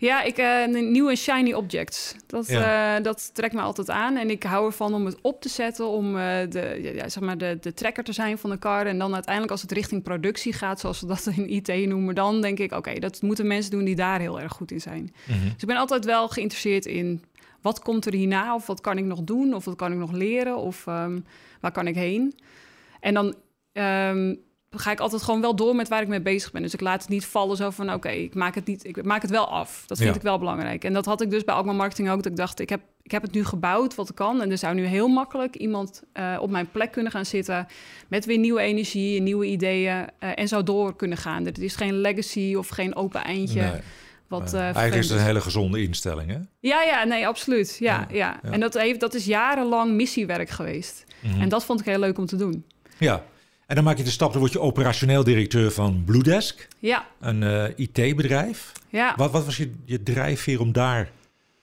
Ja, 0.04 0.22
ik, 0.22 0.38
uh, 0.38 0.82
nieuwe 0.82 1.16
shiny 1.16 1.54
objects. 1.54 2.16
Dat, 2.28 2.48
ja. 2.48 2.98
uh, 2.98 3.04
dat 3.04 3.30
trekt 3.34 3.54
me 3.54 3.62
altijd 3.62 3.90
aan. 3.90 4.18
En 4.18 4.30
ik 4.30 4.44
hou 4.44 4.66
ervan 4.66 4.94
om 4.94 5.06
het 5.06 5.22
op 5.22 5.42
te 5.42 5.50
zetten, 5.50 5.88
om 5.88 6.16
uh, 6.16 6.22
de, 6.50 6.92
ja, 6.96 7.10
zeg 7.10 7.24
maar 7.24 7.38
de, 7.38 7.58
de 7.62 7.74
trekker 7.74 8.04
te 8.04 8.14
zijn 8.14 8.38
van 8.38 8.50
de 8.50 8.60
car. 8.60 8.86
En 8.86 8.98
dan 8.98 9.14
uiteindelijk 9.14 9.52
als 9.52 9.62
het 9.62 9.72
richting 9.72 10.04
productie 10.04 10.54
gaat, 10.54 10.80
zoals 10.80 11.02
we 11.02 11.08
dat 11.08 11.30
in 11.36 11.50
IT 11.50 11.88
noemen, 11.88 12.16
dan 12.16 12.42
denk 12.42 12.60
ik, 12.60 12.72
oké, 12.72 13.00
dat 13.00 13.22
moeten 13.22 13.48
mensen 13.48 13.72
doen 13.72 13.84
die 13.84 13.96
daar 13.96 14.20
heel 14.20 14.40
erg 14.40 14.52
goed 14.52 14.72
in 14.72 14.82
zijn. 14.82 15.02
Mm 15.02 15.36
-hmm. 15.36 15.44
Dus 15.44 15.62
ik 15.62 15.68
ben 15.68 15.78
altijd 15.78 16.06
wel 16.06 16.28
geïnteresseerd 16.28 16.86
in 16.86 17.24
wat 17.62 17.80
komt 17.80 18.06
er 18.06 18.14
hierna? 18.14 18.56
Of 18.56 18.68
wat 18.68 18.82
kan 18.82 18.98
ik 18.98 19.06
nog 19.06 19.22
doen? 19.22 19.54
Of 19.54 19.66
wat 19.66 19.76
kan 19.76 19.92
ik 19.92 19.98
nog 19.98 20.12
leren? 20.12 20.58
Of 20.58 20.86
um, 20.86 21.26
waar 21.60 21.72
kan 21.72 21.88
ik 21.88 21.96
heen? 21.96 22.36
En 23.00 23.14
dan 23.14 23.36
um, 23.74 24.40
ga 24.76 24.92
ik 24.92 25.00
altijd 25.00 25.24
gewoon 25.24 25.42
wel 25.42 25.56
door 25.56 25.76
met 25.76 25.88
waar 25.88 26.02
ik 26.02 26.08
mee 26.08 26.22
bezig 26.22 26.52
ben. 26.52 26.62
Dus 26.62 26.74
ik 26.74 26.82
laat 26.82 27.02
het 27.02 27.10
niet 27.10 27.26
vallen 27.26 27.58
zo 27.58 27.70
van... 27.70 27.94
oké, 27.94 28.10
ik 28.10 28.36
maak 28.36 28.56
het 28.56 28.66
niet, 28.66 28.86
ik 28.86 29.04
maak 29.04 29.22
het 29.22 29.32
wel 29.32 29.48
af. 29.48 29.84
Dat 29.88 29.98
vind 29.98 30.10
ja. 30.10 30.16
ik 30.16 30.22
wel 30.22 30.40
belangrijk. 30.40 30.84
En 30.84 30.94
dat 30.94 31.06
had 31.06 31.22
ik 31.22 31.30
dus 31.30 31.44
bij 31.44 31.56
Alkmaar 31.56 31.76
Marketing 31.76 32.10
ook. 32.10 32.16
Dat 32.16 32.32
ik 32.32 32.36
dacht, 32.36 32.60
ik 32.60 32.70
heb, 32.70 32.82
ik 33.02 33.12
heb 33.12 33.22
het 33.22 33.32
nu 33.32 33.46
gebouwd 33.46 33.96
wat 33.96 34.10
ik 34.10 34.16
kan. 34.16 34.42
En 34.42 34.52
er 34.52 34.58
zou 34.58 34.76
nu 34.76 34.86
heel 34.86 35.08
makkelijk 35.08 35.56
iemand 35.56 36.04
uh, 36.14 36.38
op 36.40 36.50
mijn 36.50 36.72
plek 36.72 36.92
kunnen 36.92 37.12
gaan 37.12 37.26
zitten... 37.26 37.68
met 38.08 38.26
weer 38.26 38.38
nieuwe 38.38 38.62
energie, 38.62 39.22
nieuwe 39.22 39.46
ideeën... 39.46 39.96
Uh, 39.96 40.30
en 40.36 40.48
zo 40.48 40.64
door 40.64 40.96
kunnen 40.96 41.18
gaan. 41.18 41.46
Het 41.46 41.60
is 41.60 41.76
geen 41.76 41.94
legacy 41.94 42.56
of 42.56 42.68
geen 42.68 42.96
open 42.96 43.24
eindje... 43.24 43.62
Nee. 43.62 43.82
Wat, 44.28 44.54
uh, 44.54 44.60
Eigenlijk 44.60 44.96
is 44.96 45.10
het 45.10 45.20
een 45.20 45.26
hele 45.26 45.42
gezonde 45.42 45.82
instelling, 45.82 46.30
hè? 46.30 46.38
Ja, 46.60 46.84
ja, 46.84 47.04
nee, 47.04 47.28
absoluut. 47.28 47.78
Ja, 47.80 48.08
ja. 48.12 48.40
ja. 48.44 48.52
En 48.52 48.60
dat, 48.60 48.74
heeft, 48.74 49.00
dat 49.00 49.14
is 49.14 49.26
jarenlang 49.26 49.94
missiewerk 49.94 50.50
geweest. 50.50 51.04
Mm 51.20 51.32
-hmm. 51.32 51.42
En 51.42 51.50
dat 51.50 51.66
vond 51.66 51.80
ik 51.80 51.86
heel 51.86 52.00
leuk 52.00 52.18
om 52.18 52.26
te 52.26 52.36
doen. 52.36 52.66
Ja, 52.98 53.24
en 53.74 53.80
dan 53.80 53.88
maak 53.88 53.98
je 53.98 54.04
de 54.04 54.12
stap, 54.12 54.32
dan 54.32 54.40
word 54.40 54.54
je 54.54 54.60
operationeel 54.60 55.24
directeur 55.24 55.72
van 55.72 56.04
Bluedesk. 56.06 56.68
Ja. 56.80 57.08
Een 57.20 57.42
uh, 57.42 57.64
IT-bedrijf. 57.76 58.72
Ja. 58.90 59.14
Wat, 59.18 59.32
wat 59.32 59.46
was 59.46 59.58
je, 59.58 59.74
je 59.86 60.04
drijfveer 60.04 60.60
om 60.60 60.72
daar 60.72 61.12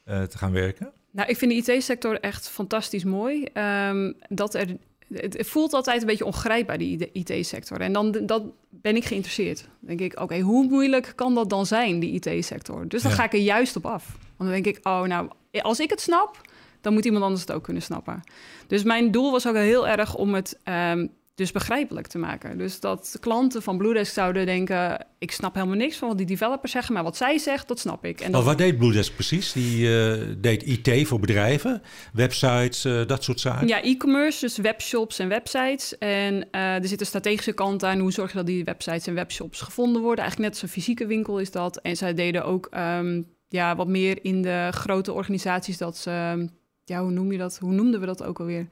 uh, 0.08 0.22
te 0.22 0.38
gaan 0.38 0.52
werken? 0.52 0.90
Nou, 1.10 1.28
ik 1.28 1.36
vind 1.36 1.66
de 1.66 1.74
IT-sector 1.74 2.20
echt 2.20 2.48
fantastisch 2.48 3.04
mooi. 3.04 3.46
Um, 3.88 4.14
dat 4.28 4.54
er, 4.54 4.76
het 5.14 5.46
voelt 5.48 5.72
altijd 5.72 6.00
een 6.00 6.06
beetje 6.06 6.24
ongrijpbaar, 6.24 6.78
die 6.78 7.10
IT-sector. 7.12 7.80
En 7.80 7.92
dan, 7.92 8.12
dan 8.22 8.52
ben 8.68 8.96
ik 8.96 9.04
geïnteresseerd. 9.04 9.58
Dan 9.60 9.96
denk 9.96 10.00
ik, 10.00 10.12
oké, 10.12 10.22
okay, 10.22 10.40
hoe 10.40 10.64
moeilijk 10.68 11.12
kan 11.14 11.34
dat 11.34 11.50
dan 11.50 11.66
zijn, 11.66 12.00
die 12.00 12.12
IT-sector? 12.12 12.88
Dus 12.88 13.02
dan 13.02 13.10
ja. 13.10 13.16
ga 13.16 13.24
ik 13.24 13.32
er 13.32 13.38
juist 13.38 13.76
op 13.76 13.86
af. 13.86 14.06
Want 14.36 14.50
dan 14.50 14.62
denk 14.62 14.76
ik, 14.76 14.86
oh, 14.86 15.02
nou, 15.02 15.30
als 15.62 15.80
ik 15.80 15.90
het 15.90 16.00
snap, 16.00 16.40
dan 16.80 16.92
moet 16.92 17.04
iemand 17.04 17.24
anders 17.24 17.40
het 17.42 17.52
ook 17.52 17.64
kunnen 17.64 17.82
snappen. 17.82 18.22
Dus 18.66 18.82
mijn 18.82 19.10
doel 19.10 19.30
was 19.30 19.48
ook 19.48 19.54
heel 19.54 19.88
erg 19.88 20.14
om 20.14 20.34
het 20.34 20.58
um, 20.64 21.10
dus 21.40 21.52
begrijpelijk 21.52 22.06
te 22.06 22.18
maken. 22.18 22.58
Dus 22.58 22.80
dat 22.80 23.16
klanten 23.20 23.62
van 23.62 23.78
Bluedesk 23.78 24.12
zouden 24.12 24.46
denken... 24.46 25.06
ik 25.18 25.30
snap 25.32 25.54
helemaal 25.54 25.76
niks 25.76 25.96
van 25.96 26.08
wat 26.08 26.16
die 26.16 26.26
developers 26.26 26.72
zeggen... 26.72 26.94
maar 26.94 27.02
wat 27.02 27.16
zij 27.16 27.38
zegt, 27.38 27.68
dat 27.68 27.78
snap 27.78 28.04
ik. 28.04 28.20
En 28.20 28.32
dat... 28.32 28.44
wat 28.44 28.58
deed 28.58 28.78
Bluedesk 28.78 29.14
precies? 29.14 29.52
Die 29.52 29.88
uh, 29.88 30.22
deed 30.38 30.62
IT 30.62 31.08
voor 31.08 31.20
bedrijven, 31.20 31.82
websites, 32.12 32.84
uh, 32.84 33.06
dat 33.06 33.24
soort 33.24 33.40
zaken? 33.40 33.66
Ja, 33.66 33.82
e-commerce, 33.82 34.40
dus 34.40 34.56
webshops 34.56 35.18
en 35.18 35.28
websites. 35.28 35.98
En 35.98 36.34
uh, 36.34 36.74
er 36.74 36.88
zit 36.88 37.00
een 37.00 37.06
strategische 37.06 37.52
kant 37.52 37.84
aan. 37.84 37.98
Hoe 37.98 38.12
zorg 38.12 38.30
je 38.30 38.36
dat 38.36 38.46
die 38.46 38.64
websites 38.64 39.06
en 39.06 39.14
webshops 39.14 39.60
gevonden 39.60 40.02
worden? 40.02 40.24
Eigenlijk 40.24 40.52
net 40.52 40.62
als 40.62 40.70
een 40.70 40.82
fysieke 40.82 41.06
winkel 41.06 41.38
is 41.38 41.50
dat. 41.50 41.76
En 41.76 41.96
zij 41.96 42.14
deden 42.14 42.44
ook 42.44 42.68
um, 42.76 43.26
ja, 43.48 43.76
wat 43.76 43.88
meer 43.88 44.24
in 44.24 44.42
de 44.42 44.68
grote 44.70 45.12
organisaties... 45.12 45.78
dat 45.78 45.96
ze, 45.96 46.46
ja, 46.84 47.02
hoe 47.02 47.10
noem 47.10 47.32
je 47.32 47.38
dat? 47.38 47.58
Hoe 47.58 47.72
noemden 47.72 48.00
we 48.00 48.06
dat 48.06 48.22
ook 48.22 48.40
alweer? 48.40 48.68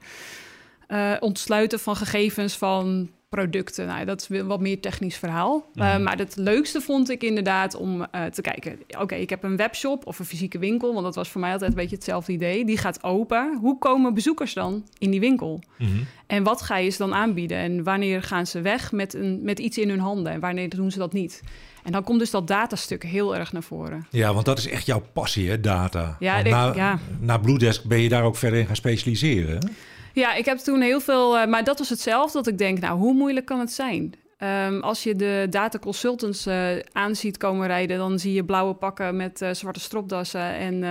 Uh, 0.89 1.13
ontsluiten 1.19 1.79
van 1.79 1.95
gegevens 1.95 2.57
van 2.57 3.09
producten. 3.29 3.87
Nou, 3.87 4.05
dat 4.05 4.27
is 4.29 4.41
wat 4.41 4.59
meer 4.59 4.79
technisch 4.79 5.17
verhaal. 5.17 5.65
Mm. 5.73 5.83
Uh, 5.83 5.97
maar 5.97 6.17
het 6.17 6.35
leukste 6.35 6.81
vond 6.81 7.09
ik 7.09 7.23
inderdaad 7.23 7.75
om 7.75 7.99
uh, 7.99 8.25
te 8.25 8.41
kijken... 8.41 8.79
oké, 8.99 9.15
ik 9.15 9.29
heb 9.29 9.43
een 9.43 9.55
webshop 9.55 10.05
of 10.05 10.19
een 10.19 10.25
fysieke 10.25 10.59
winkel... 10.59 10.93
want 10.93 11.05
dat 11.05 11.15
was 11.15 11.29
voor 11.29 11.41
mij 11.41 11.51
altijd 11.51 11.69
een 11.69 11.75
beetje 11.75 11.95
hetzelfde 11.95 12.31
idee. 12.31 12.65
Die 12.65 12.77
gaat 12.77 13.03
open. 13.03 13.57
Hoe 13.61 13.77
komen 13.77 14.13
bezoekers 14.13 14.53
dan 14.53 14.87
in 14.97 15.11
die 15.11 15.19
winkel? 15.19 15.63
Mm 15.77 15.87
-hmm. 15.87 16.05
En 16.27 16.43
wat 16.43 16.61
ga 16.61 16.77
je 16.77 16.89
ze 16.89 16.97
dan 16.97 17.13
aanbieden? 17.13 17.57
En 17.57 17.83
wanneer 17.83 18.23
gaan 18.23 18.47
ze 18.47 18.61
weg 18.61 18.91
met, 18.91 19.13
een, 19.13 19.39
met 19.43 19.59
iets 19.59 19.77
in 19.77 19.89
hun 19.89 19.99
handen? 19.99 20.31
En 20.31 20.39
wanneer 20.39 20.69
doen 20.69 20.91
ze 20.91 20.97
dat 20.97 21.13
niet? 21.13 21.41
En 21.83 21.91
dan 21.91 22.03
komt 22.03 22.19
dus 22.19 22.31
dat 22.31 22.47
datastuk 22.47 23.03
heel 23.03 23.35
erg 23.35 23.51
naar 23.51 23.63
voren. 23.63 24.07
Ja, 24.09 24.33
want 24.33 24.45
dat 24.45 24.57
is 24.57 24.67
echt 24.67 24.85
jouw 24.85 25.03
passie, 25.13 25.49
hè, 25.49 25.59
data. 25.59 26.15
Ja, 26.19 26.37
ik, 26.37 26.49
na, 26.49 26.73
ja. 26.75 26.99
na 27.19 27.37
Bluedesk 27.37 27.83
ben 27.83 27.99
je 27.99 28.09
daar 28.09 28.23
ook 28.23 28.35
verder 28.35 28.59
in 28.59 28.65
gaan 28.65 28.75
specialiseren, 28.75 29.57
hè? 29.57 29.67
Ja, 30.13 30.33
ik 30.33 30.45
heb 30.45 30.57
toen 30.57 30.81
heel 30.81 30.99
veel, 30.99 31.37
uh, 31.37 31.45
maar 31.45 31.63
dat 31.63 31.79
was 31.79 31.89
hetzelfde. 31.89 32.37
Dat 32.37 32.47
ik 32.47 32.57
denk, 32.57 32.79
nou, 32.79 32.97
hoe 32.97 33.13
moeilijk 33.13 33.45
kan 33.45 33.59
het 33.59 33.71
zijn? 33.71 34.13
Um, 34.43 34.81
als 34.81 35.03
je 35.03 35.15
de 35.15 35.47
data 35.49 35.79
consultants 35.79 36.47
uh, 36.47 36.79
aanziet 36.91 37.37
komen 37.37 37.67
rijden, 37.67 37.97
dan 37.97 38.19
zie 38.19 38.33
je 38.33 38.45
blauwe 38.45 38.73
pakken 38.73 39.15
met 39.15 39.41
uh, 39.41 39.49
zwarte 39.51 39.79
stropdassen 39.79 40.53
en 40.53 40.83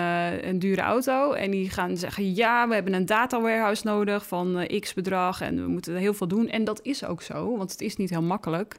een 0.48 0.58
dure 0.58 0.80
auto. 0.80 1.32
En 1.32 1.50
die 1.50 1.70
gaan 1.70 1.96
zeggen: 1.96 2.34
Ja, 2.34 2.68
we 2.68 2.74
hebben 2.74 2.92
een 2.92 3.06
data 3.06 3.40
warehouse 3.40 3.86
nodig 3.86 4.26
van 4.26 4.68
x 4.80 4.94
bedrag 4.94 5.40
en 5.40 5.62
we 5.62 5.68
moeten 5.68 5.94
heel 5.94 6.14
veel 6.14 6.28
doen. 6.28 6.48
En 6.48 6.64
dat 6.64 6.80
is 6.82 7.04
ook 7.04 7.22
zo, 7.22 7.56
want 7.56 7.70
het 7.70 7.80
is 7.80 7.96
niet 7.96 8.10
heel 8.10 8.22
makkelijk. 8.22 8.76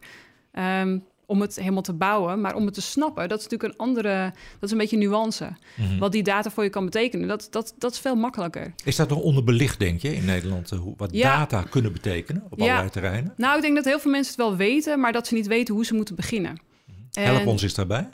Um, 0.54 1.04
om 1.30 1.42
het 1.42 1.56
helemaal 1.56 1.82
te 1.82 1.94
bouwen. 1.94 2.42
Maar 2.42 2.56
om 2.56 2.66
het 2.66 2.74
te 2.74 2.82
snappen, 2.82 3.30
dat 3.30 3.40
is 3.40 3.44
natuurlijk 3.44 3.74
een 3.74 3.80
andere... 3.86 4.34
dat 4.34 4.64
is 4.64 4.72
een 4.72 4.78
beetje 4.78 4.98
nuance. 4.98 5.46
Mm 5.76 5.88
-hmm. 5.88 6.00
Wat 6.00 6.12
die 6.12 6.24
data 6.24 6.50
voor 6.50 6.64
je 6.64 6.70
kan 6.70 6.86
betekenen, 6.86 7.28
dat, 7.28 7.48
dat, 7.52 7.74
dat 7.78 7.92
is 7.92 8.00
veel 8.00 8.16
makkelijker. 8.16 8.74
Is 8.84 8.96
dat 8.96 9.10
nog 9.10 9.20
onderbelicht, 9.20 9.80
denk 9.80 10.02
je, 10.02 10.16
in 10.16 10.26
Nederland? 10.26 10.70
Hoe, 10.70 10.94
wat 10.98 11.10
ja. 11.12 11.38
data 11.38 11.62
kunnen 11.62 11.92
betekenen 11.92 12.44
op 12.50 12.60
ja. 12.60 12.64
allerlei 12.64 12.90
terreinen? 12.90 13.34
Nou, 13.38 13.56
ik 13.56 13.62
denk 13.62 13.76
dat 13.76 13.86
heel 13.86 14.00
veel 14.00 14.12
mensen 14.12 14.34
het 14.34 14.42
wel 14.42 14.56
weten... 14.56 15.00
maar 15.00 15.12
dat 15.12 15.28
ze 15.28 15.34
niet 15.34 15.48
weten 15.48 15.74
hoe 15.74 15.86
ze 15.86 15.94
moeten 15.94 16.16
beginnen. 16.16 16.58
Help 17.12 17.48
ons 17.48 17.64
eens 17.64 17.74
daarbij. 17.74 18.10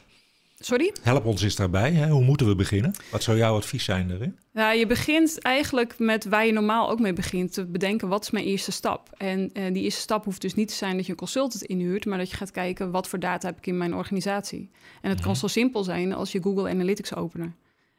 Sorry? 0.60 0.94
Help 1.02 1.26
ons 1.26 1.42
eens 1.42 1.56
daarbij. 1.56 1.92
Hè? 1.92 2.10
Hoe 2.10 2.24
moeten 2.24 2.48
we 2.48 2.56
beginnen? 2.56 2.94
Wat 3.12 3.24
zou 3.24 3.38
jouw 3.38 3.56
advies 3.56 3.84
zijn 3.84 4.08
daarin? 4.08 4.40
Nou, 4.52 4.78
je 4.78 4.88
begint 4.88 5.40
eigenlijk 5.40 6.00
met 6.00 6.26
waar 6.26 6.46
je 6.46 6.52
normaal 6.52 6.90
ook 6.90 7.00
mee 7.00 7.14
begint. 7.14 7.54
Te 7.54 7.66
bedenken, 7.66 8.08
wat 8.08 8.24
is 8.24 8.32
mijn 8.32 8.46
eerste 8.46 8.72
stap? 8.72 9.10
En 9.18 9.50
uh, 9.54 9.74
die 9.74 9.84
eerste 9.84 10.02
stap 10.02 10.26
hoeft 10.26 10.42
dus 10.42 10.54
niet 10.54 10.68
te 10.68 10.74
zijn 10.74 10.96
dat 10.96 11.06
je 11.06 11.12
een 11.12 11.18
consultant 11.18 11.64
inhuurt... 11.64 12.06
maar 12.06 12.18
dat 12.18 12.30
je 12.30 12.38
gaat 12.38 12.52
kijken, 12.52 12.92
wat 12.92 13.08
voor 13.08 13.20
data 13.20 13.48
heb 13.48 13.58
ik 13.58 13.68
in 13.68 13.78
mijn 13.78 13.96
organisatie? 13.96 14.70
En 15.02 15.10
het 15.10 15.18
mm. 15.18 15.26
kan 15.26 15.36
zo 15.36 15.48
simpel 15.48 15.84
zijn 15.84 16.14
als 16.14 16.32
je 16.32 16.42
Google 16.42 16.70
Analytics 16.70 17.16
openen. 17.16 17.56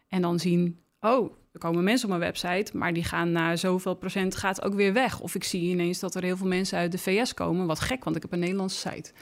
En 0.09 0.23
dan 0.23 0.39
zien, 0.39 0.79
oh, 1.01 1.33
er 1.53 1.61
komen 1.61 1.85
mensen 1.85 2.11
op 2.11 2.19
mijn 2.19 2.33
website... 2.33 2.77
maar 2.77 2.93
die 2.93 3.05
gaan 3.05 3.33
na 3.33 3.57
zoveel 3.57 3.95
procent 3.95 4.37
gaat 4.37 4.63
ook 4.63 4.75
weer 4.75 4.93
weg. 4.93 5.21
Of 5.21 5.35
ik 5.35 5.45
zie 5.45 5.71
ineens 5.71 5.99
dat 5.99 6.15
er 6.15 6.23
heel 6.23 6.37
veel 6.37 6.47
mensen 6.47 6.79
uit 6.79 6.93
de 6.93 6.99
VS 6.99 7.35
komen. 7.35 7.67
Wat 7.67 7.81
gek, 7.81 8.05
want 8.05 8.17
ik 8.17 8.23
heb 8.23 8.33
een 8.33 8.39
Nederlandse 8.39 8.89
site... 8.89 9.13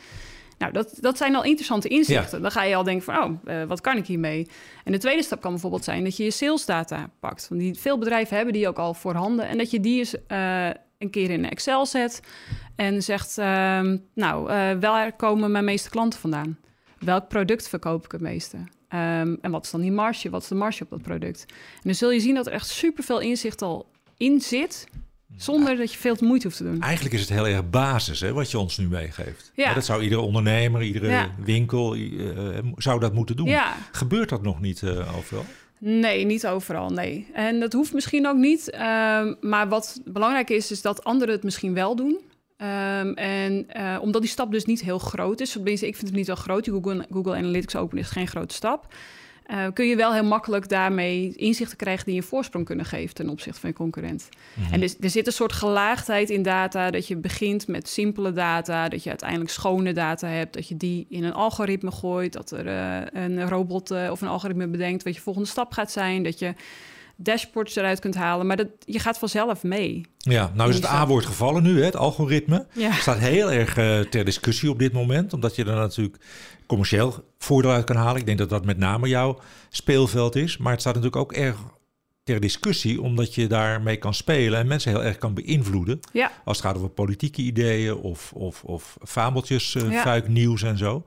Nou, 0.59 0.73
dat, 0.73 0.97
dat 1.01 1.17
zijn 1.17 1.35
al 1.35 1.45
interessante 1.45 1.89
inzichten. 1.89 2.37
Ja. 2.37 2.43
Dan 2.43 2.51
ga 2.51 2.63
je 2.63 2.75
al 2.75 2.83
denken 2.83 3.05
van, 3.05 3.23
oh, 3.23 3.31
uh, 3.45 3.65
wat 3.65 3.81
kan 3.81 3.97
ik 3.97 4.07
hiermee? 4.07 4.49
En 4.85 4.93
de 4.93 4.99
tweede 4.99 5.23
stap 5.23 5.41
kan 5.41 5.51
bijvoorbeeld 5.51 5.85
zijn 5.85 6.05
dat 6.05 6.17
je 6.17 6.25
je 6.25 6.31
salesdata 6.31 7.11
pakt. 7.21 7.49
Want 7.49 7.61
die, 7.61 7.75
veel 7.75 7.99
bedrijven 7.99 8.37
hebben 8.37 8.55
die 8.55 8.69
ook 8.69 8.79
al 8.79 8.95
voorhanden. 8.95 9.49
En 9.49 9.59
dat 9.59 9.71
je 9.71 9.81
die 9.81 9.99
eens 9.99 10.15
uh, 10.15 10.71
een 10.99 11.11
keer 11.11 11.31
in 11.31 11.51
Excel 11.51 11.87
zet 11.87 12.21
en 12.77 13.03
zegt... 13.03 13.39
Uh, 13.39 13.93
nou, 14.15 14.47
waar 14.81 15.13
komen 15.13 15.51
mijn 15.51 15.65
meeste 15.65 15.91
klanten 15.91 16.21
vandaan? 16.21 16.59
Welk 16.99 17.29
product 17.29 17.69
verkoop 17.69 18.05
ik 18.05 18.13
het 18.13 18.21
meeste? 18.21 18.57
Um, 18.57 19.39
en 19.41 19.51
wat 19.51 19.65
is 19.65 19.71
dan 19.71 19.81
die 19.81 19.93
marge? 19.93 20.31
Wat 20.31 20.43
is 20.43 20.49
de 20.49 20.55
marge 20.55 20.83
op 20.83 20.91
dat 20.91 21.03
product? 21.03 21.45
En 21.49 21.81
dan 21.83 21.95
zul 21.95 22.11
je 22.11 22.21
zien 22.21 22.35
dat 22.35 22.47
er 22.47 22.53
echt 22.53 22.69
superveel 22.69 23.21
inzicht 23.21 23.63
al 23.63 23.91
in 24.17 24.41
zit... 24.41 24.87
Zonder 25.37 25.77
dat 25.77 25.93
je 25.93 25.99
veel 25.99 26.17
moeite 26.21 26.47
hoeft 26.47 26.59
te 26.59 26.65
doen. 26.65 26.81
Eigenlijk 26.81 27.15
is 27.15 27.21
het 27.21 27.29
heel 27.29 27.47
erg 27.47 27.71
basis 27.71 28.21
hè, 28.21 28.33
wat 28.33 28.51
je 28.51 28.59
ons 28.59 28.79
nu 28.79 28.89
meegeeft. 28.89 29.53
Ja. 29.55 29.69
Ja, 29.69 29.75
dat 29.75 29.85
zou 29.85 30.03
iedere 30.03 30.21
ondernemer, 30.21 30.83
iedere 30.83 31.09
ja. 31.09 31.35
winkel 31.45 31.97
uh, 31.97 32.59
zou 32.77 33.01
dat 33.01 33.15
moeten 33.15 33.37
doen. 33.37 33.57
Gebeurt 33.93 34.29
dat 34.29 34.43
nog 34.43 34.61
niet 34.61 34.83
uh, 34.83 35.17
overal? 35.17 35.45
Nee, 35.79 36.25
niet 36.25 36.47
overal, 36.47 36.91
nee. 36.91 37.27
En 37.33 37.61
dat 37.61 37.73
hoeft 37.73 37.93
misschien 37.93 38.27
ook 38.27 38.37
niet. 38.37 38.71
Ehm, 38.71 39.35
maar 39.41 39.69
wat 39.69 40.01
belangrijk 40.05 40.51
is, 40.51 40.71
is 40.71 40.83
dat 40.83 41.05
anderen 41.05 41.35
het 41.35 41.45
misschien 41.45 41.75
wel 41.75 41.97
doen. 41.97 42.19
Ehm, 42.57 43.13
en 43.13 43.67
uh, 43.77 43.99
omdat 44.01 44.21
die 44.23 44.31
stap 44.31 44.53
dus 44.53 44.65
niet 44.65 44.81
heel 44.81 44.99
groot 44.99 45.41
is, 45.41 45.57
ik 45.57 45.97
vind 45.97 46.01
het 46.01 46.13
niet 46.13 46.27
zo 46.27 46.35
groot. 46.35 46.65
Die 46.65 46.73
Google, 46.73 47.07
Google 47.11 47.37
Analytics 47.37 47.77
Open 47.77 47.99
is 47.99 48.09
geen 48.09 48.29
grote 48.29 48.55
stap. 48.55 48.95
Uh, 49.47 49.67
kun 49.73 49.87
je 49.87 49.97
wel 49.97 50.13
heel 50.13 50.25
makkelijk 50.25 50.69
daarmee 50.69 51.33
inzichten 51.37 51.77
krijgen 51.77 52.05
die 52.05 52.15
je 52.15 52.23
voorsprong 52.23 52.65
kunnen 52.65 52.85
geven 52.85 53.15
ten 53.15 53.29
opzichte 53.29 53.61
van 53.61 53.69
je 53.69 53.75
concurrent. 53.75 54.29
Mm 54.55 54.65
-hmm. 54.65 54.73
En 54.73 54.81
dus, 54.81 54.97
er 55.01 55.11
zit 55.11 55.27
een 55.27 55.33
soort 55.33 55.53
gelaagdheid 55.53 56.31
in 56.31 56.43
data, 56.43 56.91
dat 56.91 57.07
je 57.07 57.17
begint 57.17 57.67
met 57.67 57.89
simpele 57.89 58.33
data, 58.33 58.89
dat 58.89 59.03
je 59.03 59.09
uiteindelijk 59.09 59.51
schone 59.51 59.93
data 59.93 60.29
hebt, 60.29 60.55
dat 60.55 60.69
je 60.69 60.77
die 60.77 61.07
in 61.09 61.25
een 61.25 61.33
algoritme 61.33 61.91
gooit, 61.91 62.33
dat 62.33 62.51
er 62.51 62.67
uh, 62.67 63.23
een 63.23 63.49
robot 63.49 63.91
uh, 63.91 64.09
of 64.11 64.21
een 64.21 64.29
algoritme 64.29 64.67
bedenkt 64.67 65.03
wat 65.03 65.15
je 65.15 65.21
volgende 65.21 65.49
stap 65.49 65.73
gaat 65.73 65.93
zijn, 65.93 66.23
dat 66.23 66.39
je 66.39 66.55
dashboards 67.17 67.77
eruit 67.77 68.01
kunt 68.01 68.15
halen. 68.15 68.47
Maar 68.47 68.57
dat, 68.57 68.69
je 68.85 68.99
gaat 68.99 69.19
vanzelf 69.19 69.63
mee. 69.63 70.07
Ja, 70.19 70.53
nou 70.55 70.71
is 70.71 70.77
het 70.77 70.87
A-woord 70.87 71.27
gevallen 71.27 71.63
nu, 71.63 71.79
hè, 71.79 71.85
het 71.85 71.97
algoritme. 71.97 72.67
Ja. 72.73 72.93
staat 72.93 73.19
heel 73.19 73.53
erg 73.53 73.79
uh, 73.79 74.01
ter 74.01 74.25
discussie 74.25 74.71
op 74.71 74.79
dit 74.79 74.93
moment. 74.93 75.33
Omdat 75.33 75.57
je 75.57 75.65
er 75.65 75.75
natuurlijk 75.75 76.17
commercieel 76.67 77.25
voordeel 77.39 77.71
uit 77.71 77.85
kan 77.85 77.97
halen. 77.97 78.21
Ik 78.21 78.27
denk 78.27 78.39
dat 78.39 78.51
dat 78.51 78.65
met 78.65 78.79
name 78.79 79.09
jouw 79.09 79.39
speelveld 79.71 80.37
is. 80.37 80.57
Maar 80.57 80.73
het 80.73 80.81
staat 80.81 80.95
natuurlijk 80.95 81.23
ook 81.23 81.33
erg 81.33 81.57
ter 82.25 82.41
discussie, 82.41 83.03
omdat 83.03 83.35
je 83.35 83.47
daarmee 83.47 83.97
kan 83.97 84.15
spelen 84.15 84.59
en 84.59 84.67
mensen 84.67 84.91
heel 84.91 85.05
erg 85.05 85.19
kan 85.19 85.35
beïnvloeden. 85.35 86.01
Ja. 86.13 86.33
Als 86.45 86.57
het 86.57 86.67
gaat 86.67 86.77
over 86.77 86.89
politieke 86.89 87.43
ideeën 87.43 87.95
of, 87.95 88.33
of, 88.33 88.63
of 88.65 88.97
fabeltjes, 89.03 89.75
uh, 89.75 89.91
Ja. 89.93 90.01
fuik 90.03 90.29
nieuws 90.29 90.63
en 90.63 90.79
zo. 90.79 91.05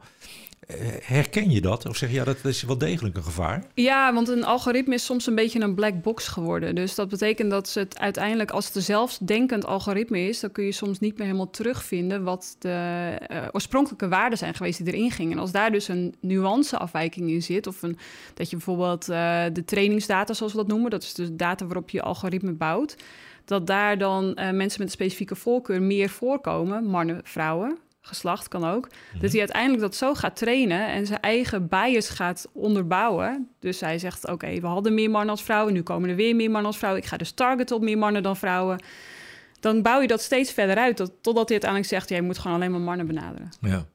Eh, 0.68 0.76
Herken 1.02 1.52
je 1.52 1.62
dat? 1.62 1.86
Of 1.86 1.98
zeg 1.98 2.10
je, 2.10 2.16
ja, 2.16 2.24
dat 2.24 2.46
is 2.46 2.64
wel 2.64 2.78
degelijk 2.78 3.18
een 3.18 3.24
gevaar? 3.24 3.64
Ja, 3.74 4.14
want 4.14 4.28
een 4.28 4.44
algoritme 4.44 4.94
is 4.94 5.06
soms 5.06 5.28
een 5.28 5.36
beetje 5.36 5.60
een 5.60 5.76
black 5.76 6.02
box 6.02 6.28
geworden. 6.28 6.76
Dus 6.76 6.96
dat 6.96 7.10
betekent 7.10 7.52
dat 7.52 7.70
ze 7.70 7.80
het 7.80 8.00
uiteindelijk, 8.00 8.52
als 8.52 8.66
het 8.66 8.76
een 8.76 8.82
zelfdenkend 8.82 9.66
algoritme 9.66 10.20
is, 10.20 10.40
dan 10.40 10.52
kun 10.52 10.64
je 10.64 10.72
soms 10.72 11.00
niet 11.00 11.18
meer 11.18 11.26
helemaal 11.26 11.50
terugvinden 11.50 12.24
wat 12.24 12.56
de 12.60 13.16
eh, 13.28 13.48
oorspronkelijke 13.52 14.08
waarden 14.08 14.38
zijn 14.38 14.54
geweest 14.54 14.86
die 14.86 14.94
erin 14.94 15.12
gingen. 15.12 15.32
En 15.32 15.40
als 15.40 15.52
daar 15.52 15.72
dus 15.72 15.88
een 15.88 16.16
nuanceafwijking 16.20 17.30
in 17.30 17.42
zit, 17.42 17.68
of 17.68 17.82
een, 17.82 17.98
dat 18.34 18.50
je 18.50 18.56
bijvoorbeeld 18.56 19.10
eh, 19.10 19.44
de 19.54 19.66
trainingsdata, 19.66 20.34
zoals 20.34 20.52
we 20.52 20.58
dat 20.58 20.68
noemen, 20.68 20.92
dat 20.92 21.04
is 21.04 21.14
de 21.14 21.36
data 21.36 21.66
waarop 21.66 21.90
je 21.90 22.02
algoritme 22.02 22.52
bouwt, 22.52 22.96
dat 23.46 23.68
daar 23.68 23.98
dan 23.98 24.34
mensen 24.34 24.58
met 24.60 24.82
een 24.82 24.90
specifieke 24.90 25.36
voorkeur 25.36 25.82
meer 25.82 26.10
voorkomen, 26.10 26.86
mannen, 26.86 27.22
vrouwen, 27.24 27.78
geslacht 28.08 28.48
kan 28.48 28.66
ook. 28.66 28.88
Dat 29.20 29.32
hij 29.32 29.40
uiteindelijk 29.40 29.82
dat 29.82 29.96
zo 29.96 30.14
gaat 30.14 30.36
trainen 30.36 30.88
en 30.88 31.06
zijn 31.08 31.20
eigen 31.22 31.68
bias 31.68 32.10
gaat 32.10 32.48
onderbouwen. 32.54 33.48
Dus 33.60 33.80
hij 33.80 34.00
zegt, 34.00 34.28
oké, 34.28 34.60
we 34.60 34.68
hadden 34.68 34.94
meer 34.94 35.10
mannen 35.10 35.30
als 35.30 35.44
vrouwen, 35.44 35.74
nu 35.74 35.82
komen 35.84 36.10
er 36.10 36.16
weer 36.16 36.36
meer 36.36 36.50
mannen 36.52 36.68
als 36.68 36.78
vrouwen. 36.78 37.02
Ik 37.02 37.08
ga 37.08 37.18
dus 37.18 37.32
targeten 37.32 37.76
op 37.76 37.82
meer 37.82 37.98
mannen 37.98 38.24
dan 38.24 38.38
vrouwen. 38.38 38.84
Dan 39.60 39.82
bouw 39.82 40.02
je 40.02 40.08
dat 40.08 40.22
steeds 40.22 40.52
verder 40.52 40.78
uit, 40.78 40.96
tot, 40.96 41.12
totdat 41.22 41.50
hij 41.50 41.52
uiteindelijk 41.62 41.90
zegt, 41.92 42.10
jij 42.10 42.22
moet 42.22 42.38
gewoon 42.38 42.58
alleen 42.58 42.72
maar 42.72 42.80
mannen 42.80 43.08
benaderen. 43.08 43.50
Ja. 43.62 43.86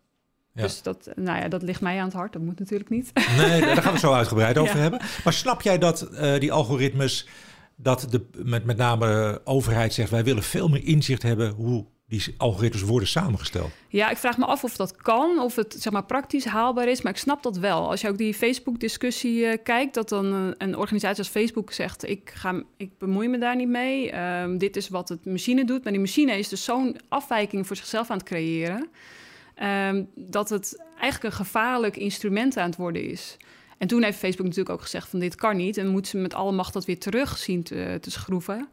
Ja. 0.55 0.63
Dus 0.63 0.83
dat, 0.83 1.09
nou 1.15 1.41
ja, 1.41 1.49
dat 1.49 1.63
ligt 1.63 1.81
mij 1.81 1.99
aan 1.99 2.05
het 2.05 2.13
hart, 2.15 2.33
dat 2.33 2.43
moet 2.43 2.59
natuurlijk 2.59 2.91
niet. 2.91 3.11
Nee, 3.37 3.61
daar 3.61 3.83
gaan 3.83 3.93
we 3.93 3.99
zo 3.99 4.13
uitgebreid 4.13 4.59
over 4.63 4.77
Ja. 4.77 4.83
hebben. 4.83 5.01
Maar 5.25 5.33
snap 5.33 5.63
jij 5.63 5.79
dat 5.79 6.03
eh, 6.03 6.39
die 6.41 6.53
algoritmes, 6.53 7.29
dat 7.77 8.07
de, 8.11 8.27
met, 8.37 8.65
met 8.65 8.77
name 8.77 9.07
de 9.07 9.41
overheid 9.45 9.95
zegt, 9.95 10.11
wij 10.11 10.25
willen 10.25 10.43
veel 10.43 10.69
meer 10.69 10.85
inzicht 10.85 11.23
hebben 11.23 11.51
hoe 11.51 11.87
die 12.13 12.35
algoritmes 12.37 12.83
worden 12.83 13.09
samengesteld? 13.09 13.71
Ja, 13.89 14.11
ik 14.11 14.17
vraag 14.17 14.39
me 14.39 14.45
af 14.45 14.65
of 14.65 14.77
dat 14.77 14.97
kan, 14.97 15.39
of 15.39 15.57
het 15.57 15.77
zeg 15.79 15.93
maar, 15.93 16.05
praktisch 16.05 16.45
haalbaar 16.45 16.89
is. 16.89 17.03
Maar 17.03 17.13
ik 17.13 17.19
snap 17.19 17.43
dat 17.43 17.57
wel. 17.57 17.91
Als 17.91 18.01
je 18.01 18.09
ook 18.09 18.19
die 18.19 18.35
Facebook-discussie 18.35 19.47
eh, 19.47 19.59
kijkt, 19.63 19.95
dat 19.95 20.09
dan 20.09 20.25
een, 20.25 20.55
een 20.59 20.77
organisatie 20.77 21.19
als 21.19 21.29
Facebook 21.29 21.73
zegt: 21.73 22.09
ik, 22.09 22.31
ga, 22.35 22.63
ik 22.77 22.99
bemoei 22.99 23.29
me 23.29 23.39
daar 23.39 23.57
niet 23.57 23.69
mee. 23.69 24.11
Ehm, 24.11 24.59
dit 24.59 24.77
is 24.77 24.89
wat 24.89 25.09
het 25.09 25.25
machine 25.25 25.65
doet. 25.65 25.83
Maar 25.83 25.93
die 25.93 26.01
machine 26.01 26.39
is 26.39 26.49
dus 26.49 26.65
zo'n 26.65 26.97
afwijking 27.09 27.67
voor 27.67 27.77
zichzelf 27.77 28.11
aan 28.11 28.19
het 28.19 28.27
creëren. 28.27 28.89
ehm, 29.55 30.05
dat 30.15 30.49
het 30.49 30.83
eigenlijk 31.01 31.25
een 31.25 31.45
gevaarlijk 31.45 31.97
instrument 31.97 32.57
aan 32.57 32.69
het 32.69 32.77
worden 32.77 33.05
is. 33.05 33.37
En 33.79 33.89
toen 33.89 34.03
heeft 34.03 34.19
Facebook 34.19 34.47
natuurlijk 34.47 34.75
ook 34.75 34.83
gezegd: 34.83 35.09
van 35.09 35.19
dit 35.19 35.35
kan 35.35 35.57
niet. 35.57 35.77
En 35.77 35.89
moet 35.89 36.09
ze 36.09 36.17
met 36.17 36.35
alle 36.35 36.53
macht 36.53 36.73
dat 36.73 36.85
weer 36.85 36.99
terug 36.99 37.39
zien 37.39 37.63
te 37.63 38.01
schroeven. 38.01 38.69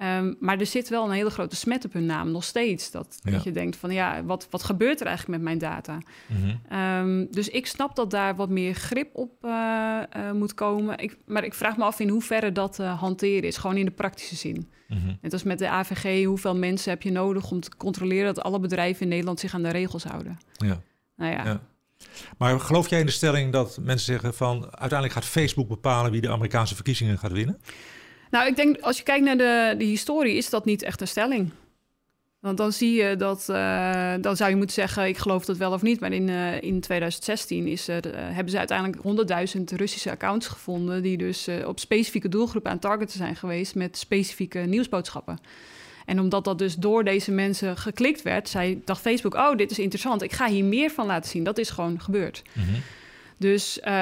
Ehm, 0.00 0.34
maar 0.38 0.58
er 0.58 0.66
zit 0.66 0.88
wel 0.88 1.04
een 1.04 1.10
hele 1.10 1.30
grote 1.30 1.56
smet 1.56 1.84
op 1.84 1.92
hun 1.92 2.06
naam, 2.06 2.30
nog 2.30 2.44
steeds. 2.44 2.90
Dat, 2.90 3.18
Ja. 3.22 3.30
dat 3.30 3.44
je 3.44 3.52
denkt 3.52 3.76
van 3.76 3.90
ja, 3.92 4.24
wat, 4.24 4.46
wat 4.50 4.62
gebeurt 4.62 5.00
er 5.00 5.06
eigenlijk 5.06 5.36
met 5.42 5.46
mijn 5.46 5.58
data? 5.72 5.98
Mhm. 6.26 6.56
Ehm, 6.68 7.26
dus 7.30 7.48
ik 7.48 7.66
snap 7.66 7.96
dat 7.96 8.10
daar 8.10 8.36
wat 8.36 8.48
meer 8.48 8.74
grip 8.74 9.08
op 9.12 9.32
eh, 9.44 10.00
eh, 10.10 10.32
moet 10.32 10.54
komen. 10.54 10.98
Ik, 10.98 11.16
maar 11.26 11.44
ik 11.44 11.54
vraag 11.54 11.76
me 11.76 11.84
af 11.84 12.00
in 12.00 12.08
hoeverre 12.08 12.52
dat 12.52 12.78
eh, 12.78 13.00
hanteren 13.00 13.42
is, 13.42 13.56
gewoon 13.56 13.76
in 13.76 13.84
de 13.84 13.90
praktische 13.90 14.36
zin. 14.36 14.70
Mhm. 14.88 15.14
Net 15.20 15.32
als 15.32 15.42
met 15.42 15.58
de 15.58 15.68
AVG, 15.68 16.24
hoeveel 16.24 16.56
mensen 16.56 16.90
heb 16.90 17.02
je 17.02 17.10
nodig 17.12 17.50
om 17.50 17.60
te 17.60 17.76
controleren 17.76 18.34
dat 18.34 18.44
alle 18.44 18.60
bedrijven 18.60 19.02
in 19.02 19.08
Nederland 19.08 19.40
zich 19.40 19.54
aan 19.54 19.62
de 19.62 19.68
regels 19.70 20.04
houden? 20.04 20.38
Ja. 20.56 20.80
Nou 21.16 21.32
ja, 21.32 21.44
Ja. 21.44 21.60
Maar 22.38 22.60
geloof 22.60 22.88
jij 22.88 23.00
in 23.00 23.06
de 23.06 23.12
stelling 23.12 23.52
dat 23.52 23.78
mensen 23.80 24.06
zeggen 24.06 24.34
van 24.34 24.62
uiteindelijk 24.62 25.12
gaat 25.12 25.24
Facebook 25.24 25.68
bepalen 25.68 26.10
wie 26.10 26.20
de 26.20 26.30
Amerikaanse 26.30 26.74
verkiezingen 26.74 27.18
gaat 27.18 27.32
winnen? 27.32 27.60
Nou, 28.30 28.46
ik 28.46 28.56
denk 28.56 28.80
als 28.80 28.96
je 28.96 29.02
kijkt 29.02 29.24
naar 29.24 29.36
de, 29.36 29.74
de 29.78 29.84
historie, 29.84 30.36
is 30.36 30.50
dat 30.50 30.64
niet 30.64 30.82
echt 30.82 31.00
een 31.00 31.08
stelling. 31.08 31.50
Want 32.40 32.56
dan 32.56 32.72
zie 32.72 32.92
je 33.02 33.16
dat, 33.16 33.48
eh, 33.48 34.14
dan 34.20 34.36
zou 34.36 34.50
je 34.50 34.56
moeten 34.56 34.74
zeggen, 34.74 35.06
ik 35.06 35.18
geloof 35.18 35.44
dat 35.44 35.56
wel 35.56 35.72
of 35.72 35.82
niet. 35.82 36.00
Maar 36.00 36.12
in, 36.12 36.28
eh, 36.28 36.62
in 36.62 36.80
2016 36.80 37.66
is 37.66 37.88
er, 37.88 38.14
eh, 38.14 38.20
hebben 38.24 38.50
ze 38.50 38.58
uiteindelijk 38.58 39.02
100.000 39.02 39.70
Russische 39.70 40.10
accounts 40.10 40.46
gevonden... 40.46 41.02
die 41.02 41.16
dus 41.16 41.48
op 41.66 41.78
specifieke 41.78 42.28
doelgroepen 42.28 42.70
aan 42.70 42.78
targeten 42.78 43.16
zijn 43.16 43.36
geweest... 43.36 43.74
met 43.74 43.98
specifieke 43.98 44.58
nieuwsboodschappen. 44.58 45.38
En 46.06 46.20
omdat 46.20 46.44
dat 46.44 46.58
dus 46.58 46.74
door 46.74 47.04
deze 47.04 47.30
mensen 47.30 47.76
geklikt 47.76 48.22
werd, 48.22 48.48
zei, 48.48 48.82
dacht 48.84 49.00
Facebook... 49.00 49.34
oh, 49.34 49.56
dit 49.56 49.70
is 49.70 49.78
interessant, 49.78 50.22
ik 50.22 50.32
ga 50.32 50.48
hier 50.48 50.64
meer 50.64 50.90
van 50.90 51.06
laten 51.06 51.30
zien. 51.30 51.44
Dat 51.44 51.58
is 51.58 51.70
gewoon 51.70 52.00
gebeurd. 52.00 52.42
Dus 53.40 53.80
eh, 53.80 53.92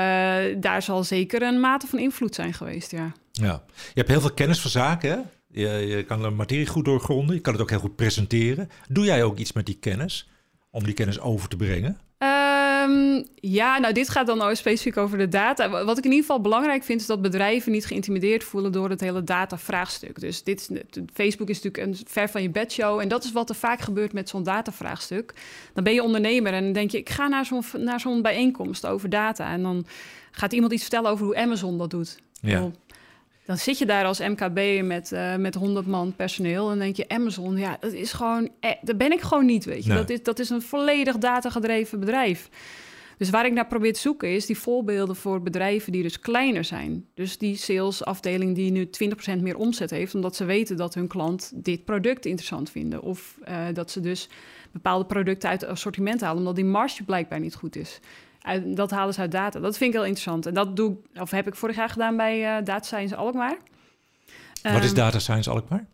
daar 0.57 0.83
zal 0.83 1.05
zeker 1.05 1.43
een 1.43 1.61
mate 1.61 1.87
van 1.87 1.99
invloed 1.99 2.35
zijn 2.35 2.55
geweest, 2.55 2.91
ja. 2.91 3.13
Ja. 3.41 3.63
Je 3.69 3.93
hebt 3.95 4.09
heel 4.09 4.21
veel 4.21 4.33
kennis 4.35 4.61
van 4.61 4.71
zaken, 4.71 5.11
hè? 5.11 5.19
Je, 5.61 5.69
je 5.87 6.03
kan 6.05 6.23
de 6.23 6.31
materie 6.31 6.67
goed 6.67 6.85
doorgronden, 6.85 7.35
je 7.35 7.41
kan 7.41 7.53
het 7.53 7.63
ook 7.63 7.71
heel 7.71 7.79
goed 7.79 7.97
presenteren. 7.97 8.71
Doe 8.89 9.05
jij 9.05 9.23
ook 9.25 9.39
iets 9.39 9.53
met 9.53 9.67
die 9.67 9.79
kennis, 9.81 10.29
om 10.71 10.85
die 10.85 10.95
kennis 10.95 11.21
over 11.21 11.49
te 11.49 11.57
brengen? 11.57 11.99
Ehm, 12.19 13.23
ja, 13.35 13.79
nou, 13.79 13.93
dit 13.95 14.09
gaat 14.09 14.27
dan 14.27 14.39
nou 14.39 14.57
specifiek 14.57 14.97
over 14.97 15.19
de 15.19 15.29
data. 15.29 15.69
Wa- 15.71 15.85
Wat 15.85 15.99
ik 15.99 16.05
in 16.05 16.11
ieder 16.11 16.27
geval 16.27 16.41
belangrijk 16.41 16.85
vind, 16.85 17.01
is 17.01 17.07
dat 17.07 17.23
bedrijven 17.23 17.73
niet 17.73 17.87
geïntimideerd 17.87 18.45
voelen 18.45 18.73
door 18.73 18.91
het 18.91 19.01
hele 19.01 19.25
data-vraagstuk. 19.25 20.21
Dus 20.21 20.43
dit 20.43 20.61
is, 20.71 20.79
Facebook 21.13 21.49
is 21.49 21.63
natuurlijk 21.63 21.99
een 22.01 22.07
ver 22.09 22.29
van 22.29 22.43
je 22.43 22.51
bedshow. 22.51 23.01
En 23.01 23.09
dat 23.09 23.25
is 23.25 23.33
wat 23.33 23.49
er 23.49 23.55
vaak 23.55 23.81
gebeurt 23.81 24.13
met 24.13 24.29
zo'n 24.29 24.43
data-vraagstuk. 24.43 25.35
Dan 25.75 25.85
ben 25.85 25.95
je 25.95 26.03
ondernemer 26.03 26.53
en 26.53 26.63
dan 26.65 26.73
denk 26.73 26.91
je, 26.91 26.99
ik 26.99 27.09
ga 27.11 27.29
naar 27.29 27.45
zo'n, 27.45 27.63
naar 27.77 28.01
zo'n 28.01 28.23
bijeenkomst 28.23 28.87
over 28.87 29.09
data. 29.09 29.53
En 29.53 29.63
dan 29.63 29.87
gaat 30.31 30.53
iemand 30.53 30.73
iets 30.73 30.83
vertellen 30.83 31.11
over 31.11 31.25
hoe 31.25 31.37
Amazon 31.37 31.79
dat 31.79 31.91
doet. 31.91 32.19
Ja. 32.41 32.71
Dan 33.49 33.59
zit 33.59 33.79
je 33.79 33.87
daar 33.87 34.05
als 34.05 34.19
MKB 34.19 34.83
met, 34.83 35.13
eh 35.13 35.37
met 35.37 35.55
100 35.55 35.87
man 35.87 36.15
personeel 36.17 36.71
en 36.71 36.79
denk 36.79 36.97
je, 36.97 37.09
Amazon, 37.09 37.57
ja, 37.57 37.77
dat 37.81 37.93
is 37.93 38.13
gewoon, 38.13 38.49
eh, 38.61 38.71
daar 38.83 38.97
ben 38.97 39.13
ik 39.13 39.21
gewoon 39.21 39.47
niet, 39.47 39.65
weet 39.65 39.85
je. 39.85 39.89
Nee. 39.89 39.99
Dat, 39.99 40.11
is, 40.11 40.23
dat 40.23 40.39
is 40.39 40.51
een 40.51 40.63
volledig 40.63 41.19
datagedreven 41.19 42.01
bedrijf. 42.01 42.49
Dus 43.19 43.31
waar 43.31 43.47
ik 43.47 43.53
naar 43.53 43.67
probeer 43.67 43.93
te 43.93 44.01
zoeken 44.01 44.35
is 44.35 44.47
die 44.47 44.59
voorbeelden 44.59 45.17
voor 45.17 45.43
bedrijven 45.43 45.93
die 45.93 46.03
dus 46.03 46.21
kleiner 46.21 46.65
zijn. 46.65 47.07
Dus 47.15 47.39
die 47.39 47.57
salesafdeling 47.57 48.55
die 48.55 48.71
nu 48.71 48.91
20% 49.39 49.41
meer 49.41 49.57
omzet 49.57 49.91
heeft, 49.91 50.15
omdat 50.15 50.37
ze 50.37 50.45
weten 50.45 50.77
dat 50.77 50.95
hun 50.95 51.09
klant 51.09 51.53
dit 51.55 51.85
product 51.85 52.27
interessant 52.27 52.71
vinden. 52.71 53.03
Of 53.03 53.39
eh, 53.45 53.67
dat 53.73 53.91
ze 53.91 54.01
dus 54.01 54.29
bepaalde 54.73 55.05
producten 55.05 55.49
uit 55.49 55.61
het 55.61 55.71
assortiment 55.71 56.21
halen, 56.21 56.39
omdat 56.39 56.57
die 56.57 56.65
marge 56.65 57.05
blijkbaar 57.05 57.41
niet 57.41 57.55
goed 57.55 57.77
is. 57.77 58.01
Uit- 58.49 58.77
dat 58.77 58.91
halen 58.91 59.15
ze 59.15 59.21
uit 59.21 59.31
data. 59.33 59.61
Dat 59.61 59.77
vind 59.77 59.91
ik 59.91 59.97
heel 60.01 60.07
interessant. 60.09 60.47
En 60.47 60.55
dat 60.55 60.77
doe 60.77 60.93
ik, 61.13 61.21
of 61.21 61.31
heb 61.31 61.47
ik 61.47 61.55
vorig 61.55 61.77
jaar 61.77 61.89
gedaan 61.89 62.17
bij 62.17 62.45
eh 62.45 62.65
Data 62.65 62.83
Science 62.85 63.17
Alkmaar. 63.17 63.57
Wat 64.63 64.83
is 64.83 64.87
Ehm, 64.89 64.95
Data 64.95 65.19
Science 65.19 65.51
Alkmaar? 65.51 65.87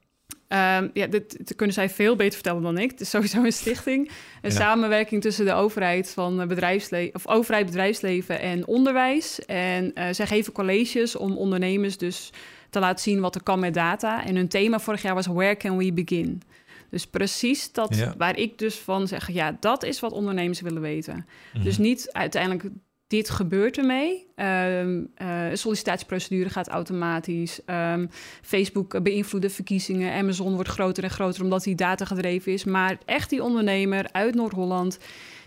Ehm, 0.48 0.88
ja, 0.92 1.06
dit, 1.06 1.36
dit 1.46 1.54
kunnen 1.56 1.74
zij 1.74 1.90
veel 1.90 2.16
beter 2.16 2.34
vertellen 2.34 2.62
dan 2.62 2.78
ik. 2.78 2.90
Het 2.90 3.00
is 3.00 3.10
sowieso 3.10 3.42
een 3.44 3.52
stichting. 3.52 4.08
Een 4.42 4.50
Ja. 4.50 4.56
samenwerking 4.56 5.22
tussen 5.22 5.44
de 5.44 5.52
overheid 5.52 6.10
van 6.10 6.40
eh, 6.40 6.46
bedrijfsleven 6.46 7.14
of 7.14 7.28
overheid, 7.28 7.66
bedrijfsleven 7.66 8.40
en 8.40 8.66
onderwijs. 8.66 9.44
En 9.44 9.94
eh, 9.94 10.06
zij 10.12 10.26
geven 10.26 10.52
colleges 10.52 11.16
om 11.16 11.36
ondernemers 11.36 11.98
dus 11.98 12.30
te 12.70 12.78
laten 12.80 13.02
zien 13.02 13.20
wat 13.20 13.34
er 13.34 13.42
kan 13.42 13.58
met 13.60 13.74
data. 13.74 14.24
En 14.24 14.36
hun 14.36 14.48
thema 14.48 14.78
vorig 14.80 15.02
jaar 15.02 15.14
was 15.14 15.26
Where 15.26 15.56
can 15.56 15.76
we 15.76 15.92
begin? 15.92 16.42
Dus 16.94 17.06
precies 17.06 17.72
dat 17.72 17.96
Ja. 17.96 18.14
waar 18.16 18.38
ik 18.38 18.58
dus 18.58 18.74
van 18.74 19.08
zeg, 19.08 19.30
ja, 19.30 19.56
dat 19.60 19.82
is 19.82 20.00
wat 20.00 20.12
ondernemers 20.12 20.60
willen 20.60 20.82
weten. 20.82 21.26
Dus 21.62 21.78
niet 21.78 22.12
uiteindelijk 22.12 22.64
dit 23.06 23.30
gebeurt 23.30 23.78
ermee. 23.78 24.26
Eh, 24.34 24.78
een 24.78 25.58
sollicitatieprocedure 25.58 26.50
gaat 26.50 26.68
automatisch. 26.68 27.64
Ehm, 27.64 28.06
Facebook 28.42 29.02
beïnvloedt 29.02 29.44
de 29.44 29.50
verkiezingen. 29.50 30.12
Amazon 30.12 30.54
wordt 30.54 30.68
groter 30.68 31.04
en 31.04 31.10
groter 31.10 31.42
omdat 31.42 31.62
die 31.62 31.74
data 31.74 32.04
gedreven 32.04 32.52
is. 32.52 32.64
Maar 32.64 32.98
echt 33.04 33.30
die 33.30 33.42
ondernemer 33.42 34.08
uit 34.12 34.34
Noord-Holland... 34.34 34.98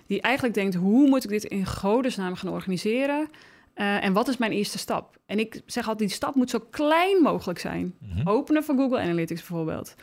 die 0.05 0.21
eigenlijk 0.21 0.55
denkt, 0.55 0.75
hoe 0.75 1.07
moet 1.07 1.23
ik 1.23 1.29
dit 1.29 1.43
in 1.43 1.65
godesnaam 1.65 2.35
gaan 2.35 2.51
organiseren... 2.51 3.29
Uh, 3.75 4.03
en 4.03 4.13
wat 4.13 4.27
is 4.27 4.37
mijn 4.37 4.51
eerste 4.51 4.77
stap? 4.77 5.17
En 5.25 5.39
ik 5.39 5.61
zeg 5.65 5.87
altijd, 5.87 6.09
die 6.09 6.17
stap 6.17 6.35
moet 6.35 6.49
zo 6.49 6.59
klein 6.69 7.21
mogelijk 7.21 7.59
zijn. 7.59 7.95
Mhm. 7.99 8.27
Openen 8.27 8.63
van 8.63 8.77
Google 8.77 8.99
Analytics 8.99 9.39
bijvoorbeeld. 9.47 9.95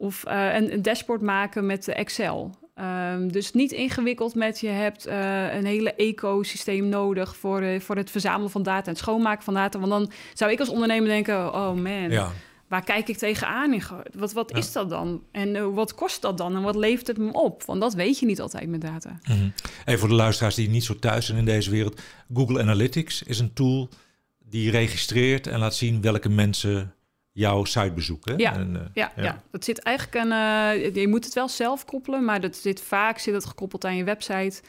Of 0.00 0.24
uh, 0.28 0.54
een, 0.54 0.72
een, 0.72 0.82
dashboard 0.82 1.20
maken 1.20 1.66
met 1.66 1.88
Excel. 1.88 2.54
Um, 3.14 3.32
dus 3.32 3.52
niet 3.52 3.72
ingewikkeld 3.72 4.34
met 4.34 4.60
je 4.60 4.68
hebt 4.68 5.06
uh, 5.08 5.54
een 5.54 5.64
hele 5.64 5.94
ecosysteem 5.94 6.88
nodig 6.88 7.36
voor, 7.36 7.80
voor 7.80 7.96
het 7.96 8.10
verzamelen 8.10 8.50
van 8.50 8.62
data 8.62 8.84
en 8.84 8.90
het 8.90 8.98
schoonmaken 8.98 9.44
van 9.44 9.54
data. 9.54 9.78
Want 9.78 9.90
dan 9.90 10.10
zou 10.34 10.50
ik 10.50 10.60
als 10.60 10.68
ondernemer 10.68 11.08
denken, 11.08 11.54
oh 11.54 11.74
man, 11.74 12.10
Ja. 12.10 12.32
waar 12.68 12.84
kijk 12.84 13.08
ik 13.08 13.16
tegenaan? 13.16 13.72
in? 13.72 13.82
Wat, 14.14 14.32
wat 14.32 14.56
is 14.56 14.72
dat 14.72 14.90
dan? 14.90 15.22
En 15.32 15.74
wat 15.74 15.94
kost 15.94 16.22
dat 16.22 16.38
dan? 16.38 16.56
En 16.56 16.62
wat 16.62 16.76
levert 16.76 17.06
het 17.06 17.18
me 17.18 17.32
op? 17.32 17.62
Want 17.62 17.80
dat 17.80 17.94
weet 17.94 18.18
je 18.18 18.26
niet 18.26 18.40
altijd 18.40 18.68
met 18.68 18.80
data. 18.80 19.18
Mhm. 19.22 19.48
Even 19.84 20.00
voor 20.00 20.08
de 20.08 20.14
luisteraars 20.14 20.54
die 20.54 20.68
niet 20.68 20.84
zo 20.84 20.98
thuis 20.98 21.26
zijn 21.26 21.38
in 21.38 21.44
deze 21.44 21.70
wereld. 21.70 22.00
Google 22.34 22.60
Analytics 22.60 23.22
is 23.22 23.38
een 23.38 23.52
tool 23.52 23.88
die 24.38 24.70
registreert 24.70 25.46
en 25.46 25.58
laat 25.58 25.74
zien 25.74 26.00
welke 26.00 26.28
mensen 26.28 26.94
jouw 27.40 27.64
site 27.64 27.92
bezoeken. 27.92 28.38
Ja, 28.38 28.54
en, 28.54 28.70
uh, 28.72 28.80
ja, 28.94 29.12
ja. 29.16 29.22
ja, 29.22 29.42
dat 29.50 29.64
zit 29.64 29.78
eigenlijk 29.78 30.24
een. 30.24 30.32
Uh, 30.32 30.94
je 30.94 31.08
moet 31.08 31.24
het 31.24 31.34
wel 31.34 31.48
zelf 31.48 31.84
koppelen, 31.84 32.24
maar 32.24 32.40
dat 32.40 32.56
zit 32.56 32.80
vaak 32.80 33.18
zit 33.18 33.34
het 33.34 33.44
gekoppeld 33.44 33.84
aan 33.84 33.96
je 33.96 34.04
website. 34.04 34.60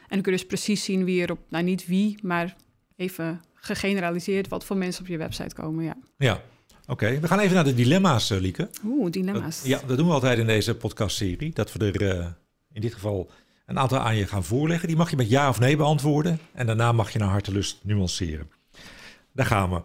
En 0.00 0.14
dan 0.14 0.22
kun 0.22 0.32
je 0.32 0.38
dus 0.38 0.46
precies 0.46 0.84
zien 0.84 1.04
wie 1.04 1.22
er 1.22 1.30
op, 1.30 1.38
nou 1.48 1.64
niet 1.64 1.86
wie, 1.86 2.18
maar 2.22 2.56
even 2.96 3.40
gegeneraliseerd 3.54 4.48
wat 4.48 4.64
voor 4.64 4.76
mensen 4.76 5.02
op 5.02 5.08
je 5.08 5.16
website 5.16 5.54
komen. 5.54 5.84
Ja. 5.84 5.96
Ja. 6.18 6.32
Oké, 6.32 6.92
okay. 6.92 7.20
we 7.20 7.28
gaan 7.28 7.38
even 7.38 7.54
naar 7.54 7.64
de 7.64 7.74
dilemma's, 7.74 8.30
uh, 8.30 8.38
Lieke. 8.38 8.68
Oeh, 8.84 9.10
dilemma's. 9.10 9.62
ja, 9.64 9.80
dat 9.86 9.96
doen 9.96 10.06
we 10.06 10.12
altijd 10.12 10.38
in 10.38 10.46
deze 10.46 10.74
podcastserie. 10.74 11.52
Dat 11.52 11.72
we 11.72 11.90
er 11.90 12.36
in 12.72 12.80
dit 12.80 12.94
geval 12.94 13.30
een 13.66 13.78
aantal 13.78 13.98
aan 13.98 14.16
je 14.16 14.26
gaan 14.26 14.44
voorleggen. 14.44 14.88
Die 14.88 14.96
mag 14.96 15.10
je 15.10 15.16
met 15.16 15.28
ja 15.28 15.48
of 15.48 15.58
nee 15.58 15.76
beantwoorden. 15.76 16.38
En 16.52 16.66
daarna 16.66 16.92
mag 16.92 17.10
je 17.10 17.18
naar 17.18 17.28
hartelust 17.28 17.78
nuanceren. 17.82 18.50
Daar 19.32 19.46
gaan 19.46 19.70
we. 19.70 19.80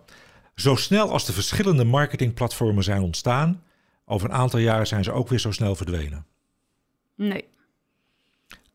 Zo 0.56 0.76
snel 0.76 1.10
als 1.10 1.26
de 1.26 1.34
verschillende 1.34 1.84
marketingplatformen 1.84 2.84
zijn 2.84 3.02
ontstaan, 3.02 3.64
over 4.06 4.30
een 4.30 4.36
aantal 4.36 4.60
jaren 4.60 4.88
zijn 4.88 5.04
ze 5.04 5.12
ook 5.12 5.28
weer 5.28 5.40
zo 5.40 5.52
snel 5.52 5.76
verdwenen. 5.76 6.26
Nee. 7.16 7.46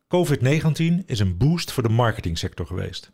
COVID-19 0.03 1.05
is 1.05 1.19
een 1.19 1.37
boost 1.37 1.71
voor 1.71 1.83
de 1.83 1.89
marketingsector 1.89 2.65
geweest. 2.65 3.11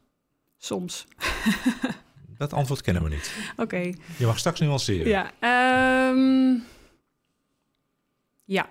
Soms. 0.58 1.06
Dat 2.38 2.54
antwoord 2.54 2.82
kennen 2.82 3.04
we 3.04 3.10
niet. 3.10 3.36
Oké. 3.52 3.62
Okay. 3.62 3.96
Je 4.18 4.26
mag 4.26 4.40
straks 4.40 4.60
nuanceren. 4.60 5.08
Ja. 5.08 5.32
Um, 6.10 6.64
ja. 8.46 8.68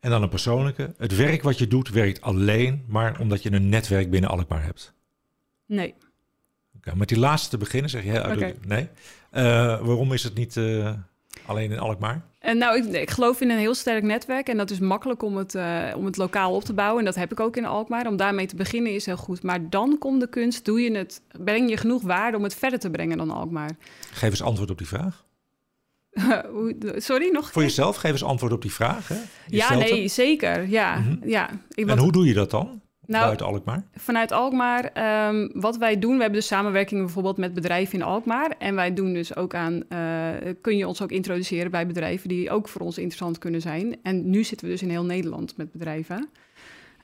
En 0.00 0.10
dan 0.10 0.22
een 0.22 0.28
persoonlijke. 0.28 0.94
Het 0.98 1.16
werk 1.16 1.42
wat 1.42 1.58
je 1.58 1.66
doet 1.66 1.88
werkt 1.88 2.20
alleen 2.20 2.84
maar 2.88 3.20
omdat 3.20 3.42
je 3.42 3.52
een 3.52 3.68
netwerk 3.68 4.10
binnen 4.10 4.30
Alkmaar 4.30 4.64
hebt. 4.64 4.92
Nee. 5.66 5.94
Okay, 6.80 6.94
met 6.94 7.08
die 7.08 7.18
laatste 7.18 7.50
te 7.50 7.58
beginnen 7.58 7.90
zeg 7.90 8.04
je 8.04 8.10
okay. 8.10 8.56
nee. 8.66 8.88
Uh, 9.32 9.42
waarom 9.80 10.12
is 10.12 10.22
het 10.22 10.34
niet 10.34 10.56
uh, 10.56 10.90
alleen 11.46 11.70
in 11.70 11.78
Alkmaar? 11.78 12.22
En 12.38 12.58
nou, 12.58 12.76
ik, 12.76 12.84
ik, 12.84 13.10
geloof 13.10 13.40
in 13.40 13.50
een 13.50 13.58
heel 13.58 13.74
sterk 13.74 14.02
netwerk 14.02 14.48
en 14.48 14.56
dat 14.56 14.70
is 14.70 14.78
makkelijk 14.78 15.22
om 15.22 15.36
het, 15.36 15.54
uh, 15.54 15.82
om 15.96 16.04
het 16.04 16.16
lokaal 16.16 16.54
op 16.54 16.64
te 16.64 16.72
bouwen. 16.72 16.98
En 16.98 17.04
dat 17.04 17.14
heb 17.14 17.32
ik 17.32 17.40
ook 17.40 17.56
in 17.56 17.64
Alkmaar. 17.64 18.06
Om 18.06 18.16
daarmee 18.16 18.46
te 18.46 18.56
beginnen 18.56 18.94
is 18.94 19.06
heel 19.06 19.16
goed. 19.16 19.42
Maar 19.42 19.70
dan 19.70 19.98
komt 19.98 20.20
de 20.20 20.28
kunst, 20.28 20.64
doe 20.64 20.80
je 20.80 20.96
het, 20.96 21.22
breng 21.44 21.70
je 21.70 21.76
genoeg 21.76 22.02
waarde 22.02 22.36
om 22.36 22.42
het 22.42 22.54
verder 22.54 22.78
te 22.78 22.90
brengen 22.90 23.18
dan 23.18 23.30
Alkmaar. 23.30 23.70
Geef 24.12 24.30
eens 24.30 24.42
antwoord 24.42 24.70
op 24.70 24.78
die 24.78 24.86
vraag. 24.86 25.24
Sorry, 26.96 27.30
nog? 27.32 27.52
Voor 27.52 27.62
jezelf, 27.62 27.96
geef 27.96 28.12
eens 28.12 28.24
antwoord 28.24 28.52
op 28.52 28.62
die 28.62 28.72
vraag. 28.72 29.08
Hè? 29.08 29.14
Je 29.46 29.56
ja, 29.56 29.74
nee, 29.74 30.08
zeker. 30.08 30.68
Ja, 30.68 30.96
Mhm. 30.96 31.08
mm 31.08 31.18
-hmm. 31.20 31.28
ja. 31.28 31.50
Ik, 31.74 31.88
en 31.88 31.98
hoe 31.98 32.12
doe 32.12 32.26
je 32.26 32.34
dat 32.34 32.50
dan? 32.50 32.79
Nou, 33.10 33.24
buiten 33.24 33.46
Alkmaar? 33.46 33.84
Vanuit 33.94 34.32
Alkmaar, 34.32 34.92
um, 35.28 35.50
wat 35.54 35.76
wij 35.76 35.98
doen, 35.98 36.14
we 36.14 36.20
hebben 36.20 36.38
dus 36.40 36.46
samenwerking 36.48 37.00
bijvoorbeeld 37.00 37.36
met 37.36 37.54
bedrijven 37.54 37.94
in 37.98 38.04
Alkmaar. 38.04 38.54
En 38.58 38.74
wij 38.74 38.94
doen 38.94 39.12
dus 39.12 39.36
ook 39.36 39.54
aan, 39.54 39.82
uh, 39.88 40.28
kun 40.60 40.76
je 40.76 40.88
ons 40.88 41.02
ook 41.02 41.10
introduceren 41.10 41.70
bij 41.70 41.86
bedrijven 41.86 42.28
die 42.28 42.50
ook 42.50 42.68
voor 42.68 42.80
ons 42.80 42.98
interessant 42.98 43.38
kunnen 43.38 43.60
zijn. 43.60 43.96
En 44.02 44.30
nu 44.30 44.44
zitten 44.44 44.66
we 44.66 44.72
dus 44.72 44.82
in 44.82 44.90
heel 44.90 45.04
Nederland 45.04 45.56
met 45.56 45.72
bedrijven. 45.72 46.28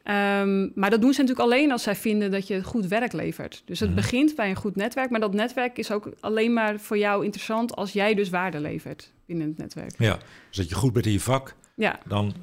Um, 0.04 0.72
maar 0.74 0.90
dat 0.90 1.00
doen 1.00 1.12
ze 1.12 1.20
natuurlijk 1.20 1.48
alleen 1.48 1.72
als 1.72 1.82
zij 1.82 1.96
vinden 1.96 2.30
dat 2.30 2.46
je 2.46 2.62
goed 2.64 2.86
werk 2.86 3.12
levert. 3.12 3.62
Dus 3.64 3.80
het 3.80 3.88
Mhm. 3.88 3.98
begint 3.98 4.34
bij 4.34 4.48
een 4.50 4.56
goed 4.56 4.76
netwerk, 4.76 5.10
maar 5.10 5.20
dat 5.20 5.34
netwerk 5.34 5.78
is 5.78 5.90
ook 5.90 6.08
alleen 6.20 6.52
maar 6.52 6.80
voor 6.80 6.98
jou 6.98 7.24
interessant 7.24 7.76
als 7.76 7.92
jij 7.92 8.14
dus 8.14 8.30
waarde 8.30 8.60
levert 8.60 9.12
binnen 9.26 9.48
het 9.48 9.58
netwerk. 9.58 9.94
Ja, 9.98 10.18
dus 10.48 10.56
dat 10.56 10.68
je 10.68 10.74
goed 10.74 10.92
bent 10.92 11.06
in 11.06 11.12
je 11.12 11.20
vak, 11.20 11.54
Ja, 11.74 11.98
dan 12.06 12.34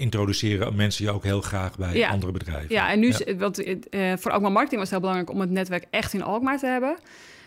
introduceren 0.00 0.76
mensen 0.76 1.04
je 1.04 1.10
ook 1.10 1.24
heel 1.24 1.40
graag 1.40 1.76
bij 1.76 1.96
Ja. 1.96 2.08
andere 2.10 2.32
bedrijven. 2.32 2.74
Ja, 2.74 2.90
en 2.90 3.00
nu, 3.00 3.08
is- 3.08 3.24
want, 3.38 3.58
eh, 3.88 4.12
voor 4.18 4.30
Alkmaar 4.30 4.52
Marketing 4.52 4.80
was 4.80 4.90
het 4.90 4.98
heel 5.00 5.00
belangrijk 5.00 5.30
om 5.30 5.40
het 5.40 5.50
netwerk 5.50 5.84
echt 5.90 6.12
in 6.12 6.22
Alkmaar 6.22 6.58
te 6.58 6.66
hebben. 6.66 6.96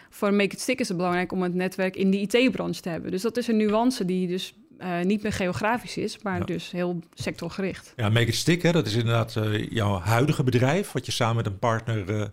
Voor 0.09 0.33
Make 0.33 0.53
It 0.55 0.59
Stick 0.61 0.79
is 0.79 0.87
het 0.87 0.97
belangrijk 0.97 1.31
om 1.31 1.41
het 1.41 1.53
netwerk 1.53 1.95
in 1.95 2.11
de 2.11 2.17
IT-branche 2.21 2.81
te 2.81 2.89
hebben. 2.89 3.11
Dus 3.11 3.21
dat 3.21 3.37
is 3.37 3.47
een 3.47 3.57
nuance 3.57 4.05
die 4.05 4.27
dus 4.27 4.53
eh, 4.77 4.99
niet 5.01 5.23
meer 5.23 5.33
geografisch 5.33 5.97
is, 5.97 6.17
maar 6.21 6.37
Ja. 6.39 6.45
dus 6.45 6.71
heel 6.71 6.99
sectorgericht. 7.13 7.93
Ja, 7.95 8.09
Make 8.09 8.25
It 8.25 8.35
Stick, 8.35 8.61
hè, 8.61 8.71
dat 8.71 8.85
is 8.87 8.93
inderdaad 8.95 9.35
eh, 9.35 9.69
jouw 9.69 9.99
huidige 9.99 10.43
bedrijf, 10.43 10.91
wat 10.91 11.05
je 11.05 11.11
samen 11.11 11.35
met 11.35 11.45
een 11.45 11.59
partner 11.59 12.31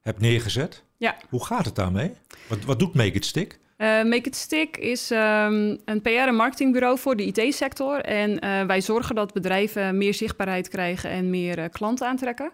hebt 0.00 0.20
neergezet. 0.20 0.84
Ja. 0.96 1.16
Hoe 1.28 1.44
gaat 1.44 1.64
het 1.64 1.74
daarmee? 1.74 2.10
Wat, 2.46 2.64
wat 2.64 2.78
doet 2.78 2.94
Make 2.94 3.12
It 3.12 3.24
Stick? 3.24 3.58
Eh, 3.80 3.88
Make 3.88 4.28
It 4.28 4.36
Stick 4.36 4.76
is 4.76 5.10
ehm, 5.10 5.76
een 5.84 6.00
PR- 6.02 6.08
en 6.08 6.34
marketingbureau 6.34 6.98
voor 6.98 7.16
de 7.16 7.24
IT-sector. 7.24 8.00
En 8.00 8.38
eh, 8.38 8.64
wij 8.64 8.80
zorgen 8.80 9.14
dat 9.14 9.32
bedrijven 9.32 9.98
meer 9.98 10.14
zichtbaarheid 10.14 10.68
krijgen 10.68 11.10
en 11.10 11.30
meer 11.30 11.58
eh, 11.58 11.64
klanten 11.70 12.06
aantrekken. 12.06 12.50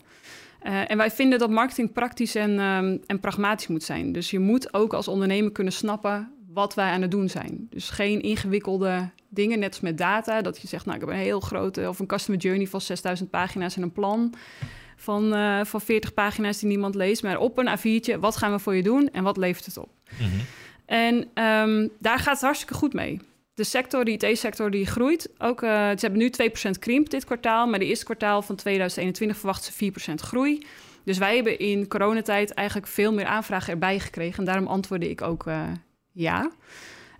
En 0.60 0.96
wij 0.96 1.10
vinden 1.10 1.38
dat 1.38 1.50
marketing 1.50 1.92
praktisch 1.92 2.34
en, 2.34 2.58
ehm, 2.58 2.98
en 3.06 3.20
pragmatisch 3.20 3.66
moet 3.66 3.82
zijn. 3.82 4.12
Dus 4.12 4.30
je 4.30 4.38
moet 4.38 4.74
ook 4.74 4.92
als 4.92 5.08
ondernemer 5.08 5.52
kunnen 5.52 5.72
snappen 5.72 6.32
wat 6.52 6.74
wij 6.74 6.90
aan 6.90 7.02
het 7.02 7.10
doen 7.10 7.28
zijn. 7.28 7.66
Dus 7.70 7.90
geen 7.90 8.22
ingewikkelde 8.22 9.10
dingen, 9.28 9.58
net 9.58 9.68
als 9.68 9.80
met 9.80 9.98
data. 9.98 10.42
Dat 10.42 10.60
je 10.60 10.68
zegt, 10.68 10.84
nou, 10.84 10.98
ik 10.98 11.04
heb 11.04 11.14
een 11.14 11.22
heel 11.22 11.40
grote... 11.40 11.88
of 11.88 11.98
een 11.98 12.06
customer 12.06 12.40
journey 12.40 12.66
van 12.66 12.80
6000 12.80 13.30
pagina's 13.30 13.76
en 13.76 13.82
een 13.82 13.92
plan... 13.92 14.34
Van, 14.96 15.34
van 15.66 15.80
40 15.80 16.14
pagina's 16.14 16.58
die 16.58 16.68
niemand 16.68 16.94
leest. 16.94 17.22
Maar 17.22 17.38
op 17.38 17.58
een 17.58 17.78
A4'tje, 17.78 18.18
wat 18.18 18.36
gaan 18.36 18.52
we 18.52 18.58
voor 18.58 18.74
je 18.74 18.82
doen 18.82 19.08
en 19.12 19.22
wat 19.22 19.36
levert 19.36 19.66
het 19.66 19.76
op? 19.76 19.90
En 20.86 21.28
ehm, 21.34 21.88
daar 21.98 22.18
gaat 22.18 22.34
het 22.34 22.42
hartstikke 22.42 22.74
goed 22.74 22.92
mee. 22.92 23.20
De 23.54 23.64
sector, 23.64 24.04
de 24.04 24.10
IT-sector, 24.10 24.70
die 24.70 24.86
groeit. 24.86 25.28
Ook, 25.38 25.62
eh, 25.62 25.70
ze 25.70 25.98
hebben 25.98 26.18
nu 26.18 26.30
2% 26.30 26.78
krimp 26.78 27.10
dit 27.10 27.24
kwartaal, 27.24 27.66
maar 27.66 27.78
de 27.78 27.84
eerste 27.84 28.04
kwartaal 28.04 28.42
van 28.42 28.56
2021 28.56 29.36
verwachten 29.36 29.72
ze 29.72 29.72
4% 29.72 30.20
groei. 30.20 30.66
Dus 31.04 31.18
wij 31.18 31.34
hebben 31.34 31.58
in 31.58 31.88
coronatijd 31.88 32.50
eigenlijk 32.50 32.88
veel 32.88 33.12
meer 33.12 33.24
aanvragen 33.24 33.72
erbij 33.72 33.98
gekregen. 34.00 34.38
En 34.38 34.44
daarom 34.44 34.66
antwoordde 34.66 35.10
ik 35.10 35.22
ook 35.22 35.46
eh, 35.46 35.62
ja. 36.12 36.50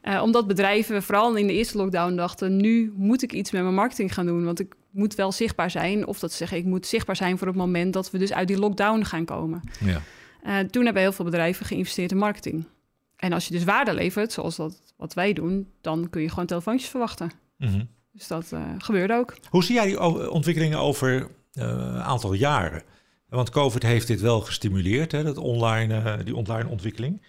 Eh, 0.01 0.23
omdat 0.23 0.47
bedrijven 0.47 1.03
vooral 1.03 1.35
in 1.35 1.47
de 1.47 1.53
eerste 1.53 1.77
lockdown 1.77 2.15
dachten... 2.15 2.57
nu 2.57 2.93
moet 2.97 3.23
ik 3.23 3.33
iets 3.33 3.51
met 3.51 3.63
mijn 3.63 3.75
marketing 3.75 4.15
gaan 4.15 4.27
doen, 4.27 4.45
want 4.45 4.61
ik 4.61 4.75
moet 4.91 5.15
wel 5.15 5.33
zichtbaar 5.33 5.71
zijn. 5.71 6.07
Of 6.07 6.19
dat 6.19 6.31
ze 6.31 6.37
zeggen, 6.37 6.59
ik 6.59 6.65
moet 6.65 6.87
zichtbaar 6.87 7.17
zijn 7.17 7.39
voor 7.39 7.47
het 7.47 7.57
moment... 7.57 7.93
dat 7.93 8.11
we 8.11 8.19
dus 8.19 8.33
uit 8.33 8.49
die 8.49 8.59
lockdown 8.59 9.03
gaan 9.03 9.25
komen. 9.25 9.63
Ja. 9.81 10.01
Toen 10.71 10.85
hebben 10.85 11.03
heel 11.03 11.13
veel 11.13 11.25
bedrijven 11.25 11.67
geïnvesteerd 11.67 12.11
in 12.11 12.17
marketing. 12.17 12.67
En 13.17 13.33
als 13.33 13.47
je 13.47 13.53
dus 13.55 13.65
waarde 13.65 13.95
levert, 13.95 14.33
zoals 14.33 14.57
dat 14.57 14.95
wat 14.97 15.15
wij 15.15 15.33
doen, 15.33 15.73
dan 15.81 16.11
kun 16.11 16.23
je 16.23 16.29
gewoon 16.29 16.47
telefoontjes 16.47 16.91
verwachten. 16.91 17.31
Mhm. 17.59 17.85
Dus 18.13 18.27
dat 18.27 18.53
eh, 18.53 18.61
gebeurde 18.79 19.15
ook. 19.15 19.37
Hoe 19.51 19.65
zie 19.65 19.75
jij 19.75 19.87
die 19.87 20.31
ontwikkelingen 20.31 20.79
over 20.79 21.31
eh, 21.53 21.65
een 21.69 22.03
aantal 22.03 22.33
jaren? 22.33 22.83
Want 23.29 23.51
COVID 23.51 23.83
heeft 23.83 24.07
dit 24.07 24.21
wel 24.21 24.41
gestimuleerd, 24.41 25.13
hè, 25.13 25.23
dat 25.23 25.37
online, 25.37 26.03
eh, 26.03 26.25
die 26.25 26.37
online 26.37 26.69
ontwikkeling. 26.69 27.23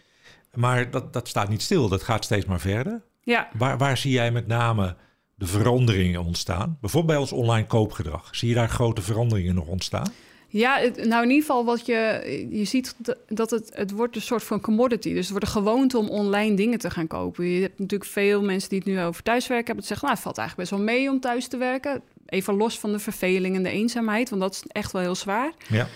Maar 0.54 0.92
dat, 0.92 1.14
dat 1.14 1.28
staat 1.28 1.50
niet 1.50 1.62
stil, 1.62 1.90
dat 1.90 2.04
gaat 2.04 2.24
steeds 2.24 2.46
maar 2.46 2.60
verder. 2.60 3.02
Ja, 3.22 3.50
Waar, 3.54 3.78
waar 3.78 3.98
zie 3.98 4.12
jij 4.12 4.32
met 4.32 4.48
name 4.48 4.96
de 5.36 5.46
veranderingen 5.46 6.24
ontstaan? 6.24 6.78
Bijvoorbeeld 6.82 7.14
bij 7.14 7.22
ons 7.22 7.32
online 7.32 7.68
koopgedrag. 7.68 8.36
Zie 8.36 8.50
je 8.50 8.56
daar 8.56 8.70
grote 8.70 9.02
veranderingen 9.02 9.56
nog 9.56 9.68
ontstaan? 9.68 10.12
Ja 10.48 10.78
het- 10.80 11.06
nou 11.06 11.24
in 11.24 11.30
ieder 11.30 11.46
geval 11.46 11.66
wat 11.66 11.86
je... 11.86 12.48
Je 12.52 12.66
ziet 12.66 12.96
dat 13.28 13.50
het, 13.50 13.70
het 13.74 13.92
wordt 13.92 14.16
een 14.16 14.22
soort 14.22 14.44
van 14.44 14.62
commodity. 14.62 15.10
Dus 15.10 15.20
het 15.20 15.30
wordt 15.30 15.46
een 15.46 15.52
gewoonte 15.52 15.98
om 15.98 16.10
online 16.10 16.56
dingen 16.56 16.80
te 16.80 16.90
gaan 16.90 17.08
kopen. 17.08 17.46
Je 17.46 17.62
hebt 17.62 17.80
natuurlijk 17.80 18.10
veel 18.10 18.42
mensen 18.44 18.70
die 18.70 18.80
het 18.80 18.88
nu 18.88 19.02
over 19.02 19.24
thuiswerken 19.24 19.66
hebben. 19.66 19.76
Dat 19.76 19.86
zeggen, 19.98 20.06
nou, 20.08 20.18
het 20.20 20.24
valt 20.28 20.38
eigenlijk 20.38 20.70
best 20.70 20.82
wel 20.84 20.94
mee 20.96 21.10
om 21.10 21.20
thuis 21.20 21.48
te 21.48 21.58
werken. 21.58 22.02
Even 22.26 22.54
los 22.54 22.80
van 22.80 22.92
de 22.92 23.00
verveling 23.00 23.56
en 23.56 23.64
de 23.64 23.70
eenzaamheid. 23.70 24.30
Want 24.30 24.42
dat 24.42 24.54
is 24.54 24.64
echt 24.68 24.92
wel 24.92 25.02
heel 25.02 25.16
zwaar. 25.16 25.52
Ja. 25.68 25.88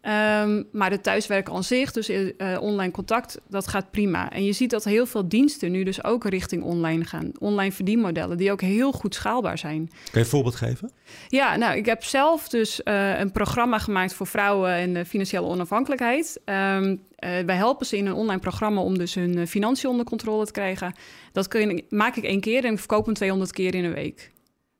Ehm, 0.00 0.62
maar 0.72 0.90
het 0.90 1.02
thuiswerken 1.02 1.54
aan 1.54 1.64
zich, 1.64 1.92
dus 1.92 2.08
eh, 2.08 2.54
eh, 2.54 2.62
online 2.62 2.92
contact, 2.92 3.40
dat 3.48 3.68
gaat 3.68 3.90
prima. 3.90 4.32
En 4.32 4.44
je 4.44 4.52
ziet 4.52 4.70
dat 4.70 4.84
heel 4.84 5.06
veel 5.06 5.28
diensten 5.28 5.70
nu 5.70 5.82
dus 5.82 6.04
ook 6.04 6.24
richting 6.24 6.62
online 6.62 7.04
gaan. 7.04 7.32
Online 7.38 7.72
verdienmodellen, 7.72 8.36
die 8.36 8.52
ook 8.52 8.60
heel 8.60 8.92
goed 8.92 9.14
schaalbaar 9.14 9.58
zijn. 9.58 9.86
Kun 9.88 9.98
je 10.12 10.18
een 10.18 10.26
voorbeeld 10.26 10.54
geven? 10.54 10.90
Ja, 11.28 11.56
nou, 11.56 11.76
ik 11.76 11.86
heb 11.86 12.04
zelf 12.04 12.48
dus 12.48 12.82
eh, 12.82 13.18
een 13.18 13.32
programma 13.32 13.78
gemaakt 13.78 14.14
voor 14.14 14.26
vrouwen 14.26 14.70
en 14.70 15.06
financiële 15.06 15.46
onafhankelijkheid. 15.46 16.40
Ehm, 16.44 16.96
eh, 17.16 17.30
wij 17.46 17.56
helpen 17.56 17.86
ze 17.86 17.96
in 17.96 18.06
een 18.06 18.12
online 18.12 18.40
programma 18.40 18.80
om 18.80 18.98
dus 18.98 19.14
hun 19.14 19.46
financiën 19.46 19.90
onder 19.90 20.04
controle 20.06 20.46
te 20.46 20.52
krijgen. 20.52 20.94
Dat 21.32 21.48
kun 21.48 21.60
je, 21.60 21.84
maak 21.88 22.16
ik 22.16 22.24
één 22.24 22.40
keer 22.40 22.64
en 22.64 22.72
ik 22.72 22.78
verkoop 22.78 23.04
hem 23.04 23.14
200 23.14 23.52
keer 23.52 23.74
in 23.74 23.84
een 23.84 23.94
week. 23.94 24.30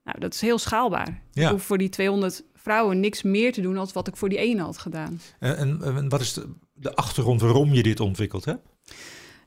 Nou, 0.05 0.21
dat 0.21 0.35
is 0.35 0.41
heel 0.41 0.59
schaalbaar. 0.59 1.23
Ja. 1.33 1.45
Ik 1.45 1.51
hoef 1.51 1.63
voor 1.63 1.79
die 1.79 1.89
200 1.89 2.43
vrouwen 2.69 3.01
niks 3.01 3.23
meer 3.23 3.53
te 3.53 3.61
doen 3.61 3.75
dan 3.75 3.89
wat 3.93 4.09
ik 4.09 4.17
voor 4.17 4.29
die 4.29 4.39
ene 4.39 4.63
had 4.63 4.79
gedaan. 4.79 5.21
En, 5.39 5.57
en, 5.57 5.83
en 5.83 6.09
wat 6.09 6.21
is 6.21 6.33
de, 6.33 6.49
de 6.73 6.95
achtergrond 6.95 7.41
waarom 7.41 7.75
je 7.75 7.83
dit 7.83 8.01
ontwikkeld 8.01 8.45
hebt? 8.45 8.69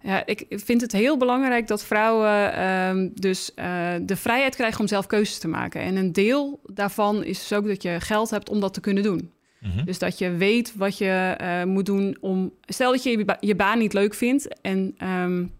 Ja, 0.04 0.26
ik 0.26 0.46
vind 0.50 0.82
het 0.82 0.92
heel 0.92 1.18
belangrijk 1.18 1.68
dat 1.68 1.84
vrouwen 1.84 2.54
ehm, 2.54 3.10
dus 3.14 3.52
uh, 3.56 3.94
de 4.02 4.16
vrijheid 4.16 4.56
krijgen 4.56 4.80
om 4.80 4.88
zelf 4.88 5.08
keuzes 5.08 5.38
te 5.38 5.48
maken. 5.48 5.82
En 5.82 5.96
een 5.96 6.14
deel 6.14 6.60
daarvan 6.66 7.24
is 7.24 7.40
dus 7.40 7.54
ook 7.54 7.68
dat 7.68 7.84
je 7.84 8.00
geld 8.00 8.30
hebt 8.30 8.50
om 8.50 8.60
dat 8.60 8.74
te 8.74 8.80
kunnen 8.80 9.04
doen. 9.04 9.32
Mhm. 9.60 9.86
Dus 9.86 10.00
dat 10.00 10.18
je 10.18 10.32
weet 10.32 10.76
wat 10.76 10.98
je 10.98 11.38
uh, 11.42 11.64
moet 11.64 11.86
doen 11.86 12.18
om. 12.22 12.54
Stel 12.66 12.92
dat 12.92 13.04
je 13.04 13.10
je, 13.10 13.26
ba 13.26 13.38
je 13.40 13.56
baan 13.56 13.80
niet 13.80 13.94
leuk 13.94 14.14
vindt 14.14 14.62
en 14.62 14.96
um, 15.04 15.52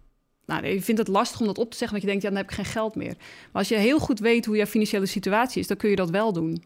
nou, 0.46 0.66
je 0.66 0.82
vindt 0.82 1.00
het 1.00 1.08
lastig 1.08 1.40
om 1.40 1.46
dat 1.46 1.58
op 1.58 1.70
te 1.70 1.76
zeggen, 1.76 1.98
want 1.98 2.02
je 2.02 2.08
denkt, 2.08 2.22
ja, 2.22 2.28
dan 2.28 2.38
heb 2.38 2.50
ik 2.50 2.56
geen 2.56 2.72
geld 2.72 2.94
meer. 2.94 3.14
Maar 3.16 3.62
als 3.62 3.68
je 3.68 3.76
heel 3.76 3.98
goed 3.98 4.18
weet 4.18 4.46
hoe 4.46 4.56
je 4.56 4.66
financiële 4.66 5.06
situatie 5.06 5.60
is, 5.60 5.66
dan 5.66 5.76
kun 5.76 5.90
je 5.90 5.96
dat 5.96 6.10
wel 6.10 6.32
doen. 6.32 6.62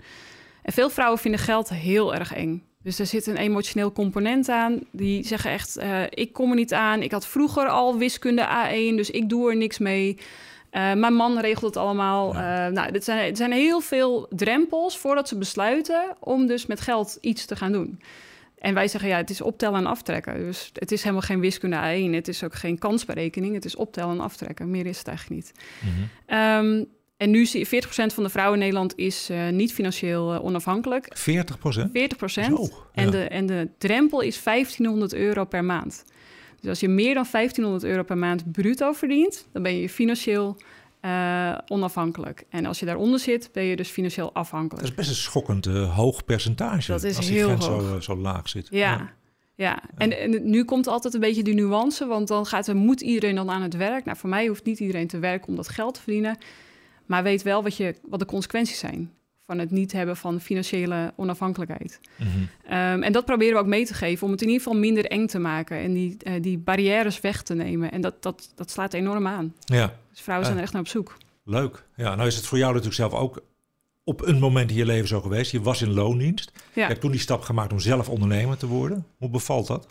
En 0.66 0.72
veel 0.72 0.90
vrouwen 0.90 1.18
vinden 1.18 1.40
geld 1.40 1.68
heel 1.68 2.14
erg 2.14 2.34
eng. 2.34 2.62
Dus 2.82 2.98
er 2.98 3.06
zit 3.06 3.26
een 3.26 3.36
emotioneel 3.36 3.92
component 3.92 4.48
aan. 4.48 4.80
Die 4.90 5.26
zeggen 5.26 5.50
echt, 5.50 5.78
uh, 5.78 6.02
ik 6.08 6.32
kom 6.32 6.50
er 6.50 6.56
niet 6.56 6.72
aan. 6.72 7.02
Ik 7.02 7.12
had 7.12 7.26
vroeger 7.26 7.68
al 7.68 7.98
wiskunde 7.98 8.46
A1, 8.46 8.96
dus 8.96 9.10
ik 9.10 9.28
doe 9.28 9.50
er 9.50 9.56
niks 9.56 9.78
mee. 9.78 10.18
Uh, 10.72 10.92
mijn 10.92 11.14
man 11.14 11.38
regelt 11.38 11.74
het 11.74 11.76
allemaal. 11.76 12.34
Ja. 12.34 12.66
Uh, 12.66 12.72
nou, 12.72 12.92
dit 12.92 13.04
zijn, 13.04 13.36
zijn 13.36 13.52
heel 13.52 13.80
veel 13.80 14.26
drempels 14.30 14.98
voordat 14.98 15.28
ze 15.28 15.38
besluiten 15.38 16.16
om 16.20 16.46
dus 16.46 16.66
met 16.66 16.80
geld 16.80 17.18
iets 17.20 17.44
te 17.44 17.56
gaan 17.56 17.72
doen. 17.72 18.00
En 18.58 18.74
wij 18.74 18.88
zeggen 18.88 19.10
ja, 19.10 19.16
het 19.16 19.30
is 19.30 19.40
optellen 19.40 19.78
en 19.78 19.86
aftrekken. 19.86 20.38
Dus 20.38 20.70
het 20.72 20.92
is 20.92 21.00
helemaal 21.02 21.22
geen 21.22 21.40
wiskunde 21.40 21.76
A1. 21.76 22.14
Het 22.14 22.28
is 22.28 22.44
ook 22.44 22.54
geen 22.54 22.78
kansberekening. 22.78 23.54
Het 23.54 23.64
is 23.64 23.76
optellen 23.76 24.14
en 24.14 24.20
aftrekken. 24.20 24.70
Meer 24.70 24.86
is 24.86 24.98
het 24.98 25.08
eigenlijk 25.08 25.44
niet. 25.44 25.52
Mm 25.80 25.90
-hmm. 26.26 26.66
um, 26.66 26.86
en 27.16 27.30
nu 27.30 27.46
zie 27.46 27.66
je 27.70 27.82
40% 27.82 27.88
van 27.88 28.22
de 28.22 28.28
vrouwen 28.28 28.54
in 28.54 28.64
Nederland 28.64 28.96
is 28.96 29.30
uh, 29.30 29.48
niet 29.48 29.72
financieel 29.72 30.34
uh, 30.34 30.44
onafhankelijk. 30.44 31.16
40%? 31.18 31.20
40%. 31.22 31.24
Zo, 32.24 32.68
en, 32.92 33.04
ja. 33.04 33.10
de, 33.10 33.22
en 33.22 33.46
de 33.46 33.68
drempel 33.78 34.20
is 34.20 34.42
1500 34.42 35.14
euro 35.14 35.44
per 35.44 35.64
maand. 35.64 36.04
Dus 36.60 36.68
als 36.68 36.80
je 36.80 36.88
meer 36.88 37.14
dan 37.14 37.26
1500 37.30 37.84
euro 37.84 38.02
per 38.02 38.18
maand 38.18 38.52
bruto 38.52 38.92
verdient, 38.92 39.46
dan 39.52 39.62
ben 39.62 39.78
je 39.78 39.88
financieel 39.88 40.56
uh, 41.02 41.58
onafhankelijk. 41.66 42.44
En 42.48 42.66
als 42.66 42.78
je 42.78 42.86
daaronder 42.86 43.18
zit, 43.18 43.50
ben 43.52 43.64
je 43.64 43.76
dus 43.76 43.88
financieel 43.88 44.34
afhankelijk. 44.34 44.80
Dat 44.80 44.90
is 44.90 44.96
best 44.96 45.08
een 45.08 45.14
schokkend 45.14 45.64
hoog 45.94 46.24
percentage. 46.24 46.90
Dat 46.92 47.02
is 47.02 47.16
als 47.16 47.28
heel 47.28 47.46
die 47.46 47.66
hoog. 47.66 47.84
Zo, 47.92 48.00
zo 48.00 48.16
laag 48.16 48.48
zit. 48.48 48.68
Ja. 48.70 48.78
ja. 48.78 49.14
Ja, 49.54 49.82
en, 49.96 50.18
en, 50.18 50.50
nu 50.50 50.64
komt 50.64 50.86
altijd 50.86 51.14
een 51.14 51.20
beetje 51.20 51.42
de 51.42 51.52
nuance, 51.52 52.06
want 52.06 52.28
dan 52.28 52.46
gaat 52.46 52.66
er, 52.66 52.76
moet 52.76 53.00
iedereen 53.00 53.34
dan 53.34 53.50
aan 53.50 53.62
het 53.62 53.76
werk. 53.76 54.04
Nou, 54.04 54.18
voor 54.18 54.28
mij 54.28 54.46
hoeft 54.46 54.64
niet 54.64 54.80
iedereen 54.80 55.06
te 55.06 55.18
werken 55.18 55.48
om 55.48 55.56
dat 55.56 55.68
geld 55.68 55.94
te 55.94 56.00
verdienen. 56.00 56.38
Maar 57.06 57.22
weet 57.22 57.42
wel 57.42 57.62
wat, 57.62 57.76
je, 57.76 57.94
wat 58.08 58.18
de 58.18 58.26
consequenties 58.26 58.78
zijn 58.78 59.10
van 59.46 59.58
het 59.58 59.70
niet 59.70 59.92
hebben 59.92 60.16
van 60.16 60.40
financiële 60.40 61.12
onafhankelijkheid. 61.16 62.00
Mm 62.16 62.26
-hmm. 62.26 62.48
um, 62.78 63.02
en 63.02 63.12
dat 63.12 63.24
proberen 63.24 63.54
we 63.54 63.60
ook 63.60 63.66
mee 63.66 63.86
te 63.86 63.94
geven 63.94 64.26
om 64.26 64.32
het 64.32 64.42
in 64.42 64.48
ieder 64.48 64.62
geval 64.62 64.78
minder 64.78 65.04
eng 65.04 65.26
te 65.26 65.38
maken 65.38 65.78
en 65.78 65.92
die, 65.92 66.16
uh, 66.22 66.32
die 66.42 66.58
barrières 66.58 67.20
weg 67.20 67.42
te 67.42 67.54
nemen. 67.54 67.92
En 67.92 68.00
dat, 68.00 68.22
dat, 68.22 68.52
dat 68.54 68.70
slaat 68.70 68.94
enorm 68.94 69.26
aan. 69.26 69.54
Ja. 69.64 69.94
Dus 70.10 70.20
vrouwen 70.20 70.46
zijn 70.46 70.58
uh, 70.58 70.62
er 70.62 70.62
echt 70.62 70.72
naar 70.72 70.82
op 70.82 70.88
zoek. 70.88 71.16
Leuk. 71.44 71.84
Ja, 71.96 72.14
nou 72.14 72.28
is 72.28 72.36
het 72.36 72.46
voor 72.46 72.58
jou 72.58 72.70
natuurlijk 72.70 73.00
zelf 73.00 73.12
ook 73.12 73.42
op 74.04 74.26
een 74.26 74.38
moment 74.38 74.70
in 74.70 74.76
je 74.76 74.86
leven 74.86 75.08
zo 75.08 75.20
geweest. 75.20 75.50
Je 75.50 75.60
was 75.60 75.82
in 75.82 75.92
loondienst. 75.92 76.52
Ja. 76.54 76.82
Je 76.82 76.88
hebt 76.88 77.00
toen 77.00 77.10
die 77.10 77.20
stap 77.20 77.40
gemaakt 77.40 77.72
om 77.72 77.78
zelf 77.78 78.08
ondernemer 78.08 78.56
te 78.56 78.66
worden. 78.66 79.06
Hoe 79.18 79.30
bevalt 79.30 79.66
dat? 79.66 79.86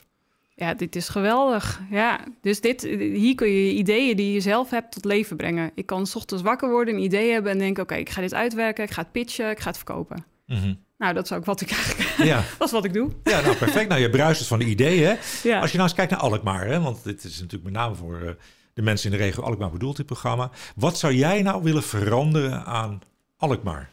Ja, 0.56 0.74
dit 0.74 0.96
is 0.96 1.10
geweldig. 1.10 1.82
Ja, 1.90 2.20
dus 2.42 2.62
dit, 2.62 2.82
hier 2.82 3.36
kun 3.36 3.48
je 3.48 3.72
ideeën 3.72 4.16
die 4.16 4.34
je 4.34 4.40
zelf 4.40 4.70
hebt 4.70 4.92
tot 4.92 5.06
leven 5.06 5.38
brengen. 5.38 5.72
Ik 5.76 5.86
kan 5.86 6.08
s 6.08 6.16
ochtends 6.16 6.44
wakker 6.44 6.70
worden, 6.70 6.94
een 6.94 7.04
idee 7.04 7.32
hebben 7.32 7.52
en 7.52 7.58
denken: 7.58 7.84
oké, 7.84 7.92
okay, 7.92 8.04
ik 8.04 8.10
ga 8.12 8.22
dit 8.22 8.34
uitwerken, 8.34 8.84
ik 8.84 8.92
ga 8.92 9.02
het 9.02 9.12
pitchen, 9.12 9.50
ik 9.50 9.60
ga 9.60 9.68
het 9.68 9.78
verkopen. 9.78 10.26
Mm 10.46 10.58
-hmm. 10.58 10.84
Nou, 10.98 11.14
dat 11.14 11.24
is 11.24 11.32
ook 11.32 11.46
wat 11.46 11.62
ik 11.62 11.72
eigenlijk. 11.72 12.10
Ja. 12.18 12.44
dat 12.58 12.68
is 12.68 12.74
wat 12.74 12.86
ik 12.86 12.94
doe. 12.94 13.12
Ja, 13.24 13.42
nou 13.42 13.56
perfect. 13.56 13.90
Nou, 13.90 14.02
je 14.02 14.10
bruist 14.10 14.40
het 14.40 14.48
van 14.48 14.60
de 14.60 14.66
ideeën. 14.66 15.18
Ja. 15.44 15.60
Als 15.60 15.72
je 15.72 15.78
nou 15.78 15.90
eens 15.90 15.98
kijkt 15.98 16.12
naar 16.12 16.20
Alkmaar, 16.20 16.68
hè, 16.68 16.82
want 16.82 17.04
dit 17.04 17.24
is 17.24 17.36
natuurlijk 17.36 17.64
met 17.64 17.74
name 17.74 17.96
voor 17.96 18.22
uh, 18.24 18.30
de 18.74 18.82
mensen 18.82 19.12
in 19.12 19.18
de 19.18 19.24
regio 19.24 19.44
Alkmaar 19.44 19.72
bedoeld, 19.72 19.98
dit 19.98 20.06
programma. 20.06 20.52
Wat 20.76 20.98
zou 20.98 21.14
jij 21.14 21.42
nou 21.42 21.64
willen 21.64 21.84
veranderen 21.84 22.66
aan 22.66 23.02
Alkmaar? 23.38 23.90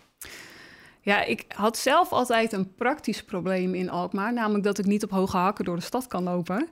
Ja, 1.05 1.25
ik 1.25 1.45
had 1.49 1.77
zelf 1.77 2.12
altijd 2.12 2.53
een 2.53 2.75
praktisch 2.75 3.25
probleem 3.25 3.75
in 3.75 3.91
Alkmaar. 3.91 4.33
Namelijk 4.33 4.65
dat 4.65 4.79
ik 4.79 4.85
niet 4.85 5.05
op 5.05 5.11
hoge 5.11 5.37
hakken 5.37 5.65
door 5.65 5.77
de 5.77 5.83
stad 5.83 6.07
kan 6.07 6.23
lopen. 6.23 6.69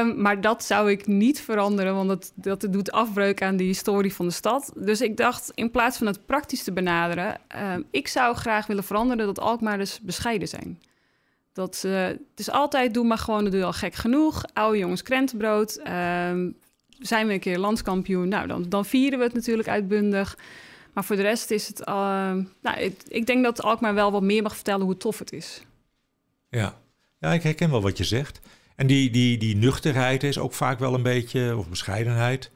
Um, 0.00 0.20
maar 0.20 0.40
dat 0.40 0.64
zou 0.64 0.90
ik 0.90 1.06
niet 1.06 1.40
veranderen, 1.40 1.94
want 1.94 2.08
dat, 2.08 2.32
dat 2.34 2.66
doet 2.70 2.92
afbreuk 2.92 3.42
aan 3.42 3.56
de 3.56 3.64
historie 3.64 4.14
van 4.14 4.26
de 4.26 4.32
stad. 4.32 4.72
Dus 4.76 5.00
ik 5.00 5.16
dacht, 5.16 5.52
in 5.54 5.70
plaats 5.70 5.98
van 5.98 6.06
het 6.06 6.26
praktisch 6.26 6.62
te 6.62 6.72
benaderen... 6.72 7.40
Um, 7.74 7.84
ik 7.90 8.08
zou 8.08 8.36
graag 8.36 8.66
willen 8.66 8.84
veranderen 8.84 9.26
dat 9.26 9.40
Alkmaarders 9.40 10.00
bescheiden 10.00 10.48
zijn. 10.48 10.80
Dat, 11.52 11.82
uh, 11.86 12.04
het 12.04 12.20
is 12.36 12.50
altijd, 12.50 12.94
doe 12.94 13.04
maar 13.04 13.18
gewoon, 13.18 13.50
doe 13.50 13.64
al 13.64 13.72
gek 13.72 13.94
genoeg. 13.94 14.44
Oude 14.52 14.78
jongens 14.78 15.02
krentenbrood. 15.02 15.78
Um, 15.78 16.56
zijn 16.88 17.26
we 17.26 17.32
een 17.32 17.40
keer 17.40 17.58
landskampioen, 17.58 18.28
nou, 18.28 18.46
dan, 18.46 18.64
dan 18.68 18.84
vieren 18.84 19.18
we 19.18 19.24
het 19.24 19.34
natuurlijk 19.34 19.68
uitbundig... 19.68 20.38
Maar 20.96 21.04
voor 21.04 21.16
de 21.16 21.22
rest 21.22 21.50
is 21.50 21.68
het. 21.68 21.80
Uh, 21.80 21.86
nou, 22.62 22.78
ik, 22.78 23.02
ik, 23.08 23.26
denk 23.26 23.44
dat 23.44 23.62
Alkmaar 23.62 23.94
wel 23.94 24.12
wat 24.12 24.22
meer 24.22 24.42
mag 24.42 24.54
vertellen 24.54 24.84
hoe 24.84 24.96
tof 24.96 25.18
het 25.18 25.32
is. 25.32 25.62
Ja, 26.48 26.78
ja 27.20 27.32
ik 27.32 27.42
herken 27.42 27.70
wel 27.70 27.82
wat 27.82 27.98
je 27.98 28.04
zegt. 28.04 28.40
En 28.76 28.86
die, 28.86 29.10
die, 29.10 29.38
die 29.38 29.56
nuchterheid 29.56 30.22
is 30.22 30.38
ook 30.38 30.52
vaak 30.52 30.78
wel 30.78 30.94
een 30.94 31.02
beetje, 31.02 31.56
of 31.56 31.68
bescheidenheid. 31.68 32.50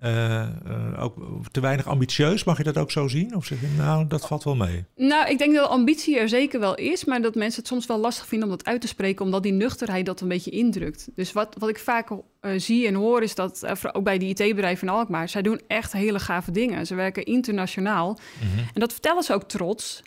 Uh, 0.00 0.48
uh, 0.66 1.02
ook 1.02 1.14
te 1.50 1.60
weinig 1.60 1.86
ambitieus, 1.86 2.44
mag 2.44 2.56
je 2.56 2.62
dat 2.62 2.78
ook 2.78 2.90
zo 2.90 3.08
zien? 3.08 3.36
Of 3.36 3.44
zeg 3.44 3.60
je, 3.60 3.68
nou, 3.76 4.06
dat 4.06 4.26
valt 4.26 4.44
wel 4.44 4.56
mee? 4.56 4.84
Nou, 4.96 5.30
ik 5.30 5.38
denk 5.38 5.54
dat 5.54 5.68
ambitie 5.68 6.18
er 6.18 6.28
zeker 6.28 6.60
wel 6.60 6.74
is, 6.74 7.04
maar 7.04 7.22
dat 7.22 7.34
mensen 7.34 7.60
het 7.60 7.68
soms 7.68 7.86
wel 7.86 7.98
lastig 7.98 8.26
vinden 8.26 8.48
om 8.48 8.56
dat 8.56 8.66
uit 8.66 8.80
te 8.80 8.86
spreken, 8.86 9.24
omdat 9.24 9.42
die 9.42 9.52
nuchterheid 9.52 10.06
dat 10.06 10.20
een 10.20 10.28
beetje 10.28 10.50
indrukt. 10.50 11.08
Dus 11.14 11.32
wat, 11.32 11.56
wat 11.58 11.68
ik 11.68 11.78
vaak 11.78 12.10
uh, 12.40 12.52
zie 12.56 12.86
en 12.86 12.94
hoor, 12.94 13.22
is 13.22 13.34
dat, 13.34 13.66
ook 13.92 14.04
bij 14.04 14.18
die 14.18 14.28
IT-bedrijven 14.28 14.88
in 14.88 14.92
Alkmaar, 14.92 15.28
zij 15.28 15.42
doen 15.42 15.60
echt 15.66 15.92
hele 15.92 16.20
gave 16.20 16.50
dingen. 16.50 16.86
Ze 16.86 16.94
werken 16.94 17.24
internationaal 17.24 18.18
mm-hmm. 18.42 18.58
en 18.58 18.80
dat 18.80 18.92
vertellen 18.92 19.22
ze 19.22 19.34
ook 19.34 19.48
trots. 19.48 20.02